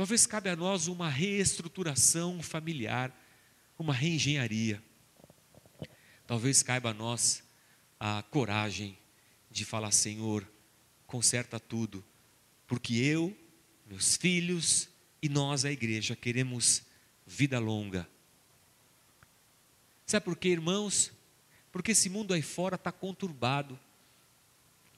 Talvez 0.00 0.26
cabe 0.26 0.48
a 0.48 0.56
nós 0.56 0.86
uma 0.86 1.10
reestruturação 1.10 2.42
familiar, 2.42 3.14
uma 3.78 3.92
reengenharia. 3.92 4.82
Talvez 6.26 6.62
caiba 6.62 6.88
a 6.88 6.94
nós 6.94 7.42
a 8.00 8.22
coragem 8.22 8.96
de 9.50 9.62
falar: 9.62 9.90
Senhor, 9.90 10.50
conserta 11.06 11.60
tudo, 11.60 12.02
porque 12.66 12.94
eu, 12.94 13.36
meus 13.86 14.16
filhos 14.16 14.88
e 15.20 15.28
nós, 15.28 15.66
a 15.66 15.70
igreja, 15.70 16.16
queremos 16.16 16.82
vida 17.26 17.58
longa. 17.58 18.08
Sabe 20.06 20.24
por 20.24 20.36
quê, 20.38 20.48
irmãos? 20.48 21.12
Porque 21.70 21.92
esse 21.92 22.08
mundo 22.08 22.32
aí 22.32 22.40
fora 22.40 22.76
está 22.76 22.90
conturbado. 22.90 23.78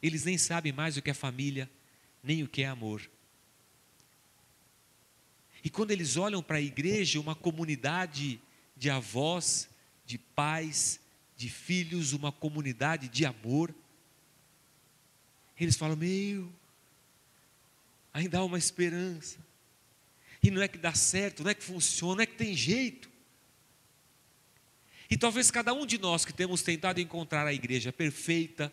Eles 0.00 0.24
nem 0.24 0.38
sabem 0.38 0.70
mais 0.70 0.96
o 0.96 1.02
que 1.02 1.10
é 1.10 1.14
família, 1.14 1.68
nem 2.22 2.44
o 2.44 2.48
que 2.48 2.62
é 2.62 2.68
amor. 2.68 3.10
E 5.64 5.70
quando 5.70 5.92
eles 5.92 6.16
olham 6.16 6.42
para 6.42 6.56
a 6.56 6.60
igreja, 6.60 7.20
uma 7.20 7.34
comunidade 7.34 8.40
de 8.76 8.90
avós, 8.90 9.68
de 10.04 10.18
pais, 10.18 10.98
de 11.36 11.48
filhos, 11.48 12.12
uma 12.12 12.32
comunidade 12.32 13.08
de 13.08 13.24
amor, 13.24 13.72
eles 15.58 15.76
falam: 15.76 15.96
Meu, 15.96 16.50
ainda 18.12 18.38
há 18.38 18.44
uma 18.44 18.58
esperança. 18.58 19.38
E 20.42 20.50
não 20.50 20.60
é 20.60 20.66
que 20.66 20.78
dá 20.78 20.92
certo, 20.92 21.44
não 21.44 21.50
é 21.50 21.54
que 21.54 21.62
funciona, 21.62 22.16
não 22.16 22.22
é 22.22 22.26
que 22.26 22.34
tem 22.34 22.56
jeito. 22.56 23.08
E 25.08 25.16
talvez 25.16 25.52
cada 25.52 25.72
um 25.72 25.86
de 25.86 25.98
nós 25.98 26.24
que 26.24 26.32
temos 26.32 26.62
tentado 26.62 27.00
encontrar 27.00 27.46
a 27.46 27.52
igreja 27.52 27.92
perfeita, 27.92 28.72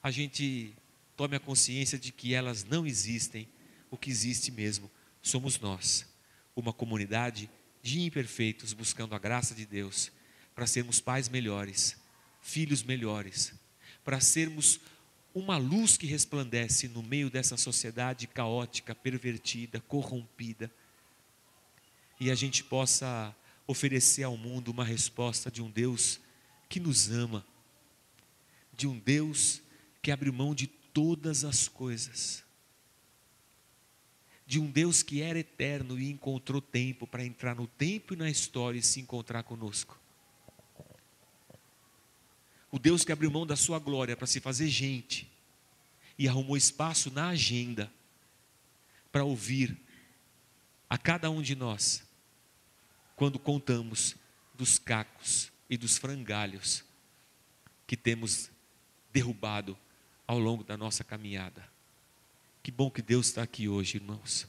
a 0.00 0.12
gente 0.12 0.72
tome 1.16 1.34
a 1.34 1.40
consciência 1.40 1.98
de 1.98 2.12
que 2.12 2.32
elas 2.32 2.62
não 2.62 2.86
existem, 2.86 3.48
o 3.90 3.96
que 3.96 4.10
existe 4.10 4.52
mesmo 4.52 4.88
somos 5.22 5.58
nós, 5.58 6.06
uma 6.54 6.72
comunidade 6.72 7.50
de 7.82 8.00
imperfeitos 8.00 8.72
buscando 8.72 9.14
a 9.14 9.18
graça 9.18 9.54
de 9.54 9.66
Deus 9.66 10.10
para 10.54 10.66
sermos 10.66 11.00
pais 11.00 11.28
melhores, 11.28 11.96
filhos 12.42 12.82
melhores, 12.82 13.54
para 14.04 14.20
sermos 14.20 14.80
uma 15.34 15.56
luz 15.56 15.96
que 15.96 16.06
resplandece 16.06 16.88
no 16.88 17.02
meio 17.02 17.30
dessa 17.30 17.56
sociedade 17.56 18.26
caótica, 18.26 18.94
pervertida, 18.94 19.80
corrompida, 19.80 20.70
e 22.18 22.30
a 22.30 22.34
gente 22.34 22.62
possa 22.64 23.34
oferecer 23.66 24.24
ao 24.24 24.36
mundo 24.36 24.68
uma 24.68 24.84
resposta 24.84 25.50
de 25.50 25.62
um 25.62 25.70
Deus 25.70 26.20
que 26.68 26.80
nos 26.80 27.08
ama, 27.10 27.46
de 28.76 28.86
um 28.86 28.98
Deus 28.98 29.62
que 30.02 30.10
abre 30.10 30.30
mão 30.30 30.54
de 30.54 30.66
todas 30.66 31.44
as 31.44 31.68
coisas, 31.68 32.44
de 34.50 34.58
um 34.58 34.68
Deus 34.68 35.00
que 35.00 35.22
era 35.22 35.38
eterno 35.38 35.96
e 35.96 36.10
encontrou 36.10 36.60
tempo 36.60 37.06
para 37.06 37.24
entrar 37.24 37.54
no 37.54 37.68
tempo 37.68 38.14
e 38.14 38.16
na 38.16 38.28
história 38.28 38.80
e 38.80 38.82
se 38.82 38.98
encontrar 38.98 39.44
conosco. 39.44 39.96
O 42.68 42.76
Deus 42.76 43.04
que 43.04 43.12
abriu 43.12 43.30
mão 43.30 43.46
da 43.46 43.54
sua 43.54 43.78
glória 43.78 44.16
para 44.16 44.26
se 44.26 44.40
fazer 44.40 44.66
gente 44.66 45.30
e 46.18 46.26
arrumou 46.26 46.56
espaço 46.56 47.12
na 47.12 47.28
agenda 47.28 47.92
para 49.12 49.22
ouvir 49.22 49.80
a 50.88 50.98
cada 50.98 51.30
um 51.30 51.40
de 51.40 51.54
nós 51.54 52.02
quando 53.14 53.38
contamos 53.38 54.16
dos 54.52 54.80
cacos 54.80 55.52
e 55.68 55.76
dos 55.76 55.96
frangalhos 55.96 56.84
que 57.86 57.96
temos 57.96 58.50
derrubado 59.12 59.78
ao 60.26 60.40
longo 60.40 60.64
da 60.64 60.76
nossa 60.76 61.04
caminhada. 61.04 61.70
Que 62.62 62.70
bom 62.70 62.90
que 62.90 63.02
Deus 63.02 63.26
está 63.26 63.42
aqui 63.42 63.68
hoje, 63.68 63.96
irmãos, 63.96 64.46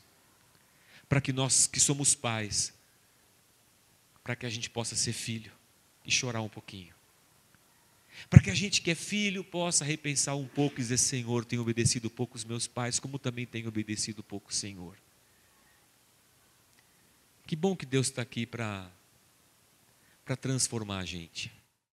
para 1.07 1.22
que 1.22 1.32
nós 1.32 1.68
que 1.68 1.80
somos 1.80 2.14
pais, 2.14 2.74
para 4.24 4.36
que 4.36 4.45
a 4.45 4.49
gente 4.49 4.70
possa 4.70 4.95
ser 4.95 5.14
filho 5.14 5.51
e 6.05 6.12
chorar 6.12 6.41
um 6.41 6.49
pouquinho. 6.49 6.93
Para 8.30 8.41
que 8.41 8.49
a 8.49 8.55
gente 8.55 8.82
que 8.82 8.91
é 8.91 8.95
filho 8.95 9.43
possa 9.43 9.86
repensar 9.86 10.36
um 10.36 10.47
pouco 10.47 10.76
e 10.76 10.84
dizer: 10.84 10.97
Senhor, 10.97 11.45
tenho 11.45 11.62
obedecido 11.62 12.09
pouco 12.09 12.36
os 12.36 12.43
meus 12.43 12.68
pais, 12.68 12.99
como 12.99 13.18
também 13.18 13.45
tenho 13.45 13.68
obedecido 13.68 14.22
pouco 14.22 14.51
o 14.51 14.53
Senhor. 14.53 14.97
Que 17.47 17.55
bom 17.55 17.76
que 17.76 17.86
Deus 17.86 18.07
está 18.07 18.22
aqui 18.22 18.45
para 18.45 18.91
transformar 20.39 20.99
a 20.99 21.05
gente. 21.05 21.51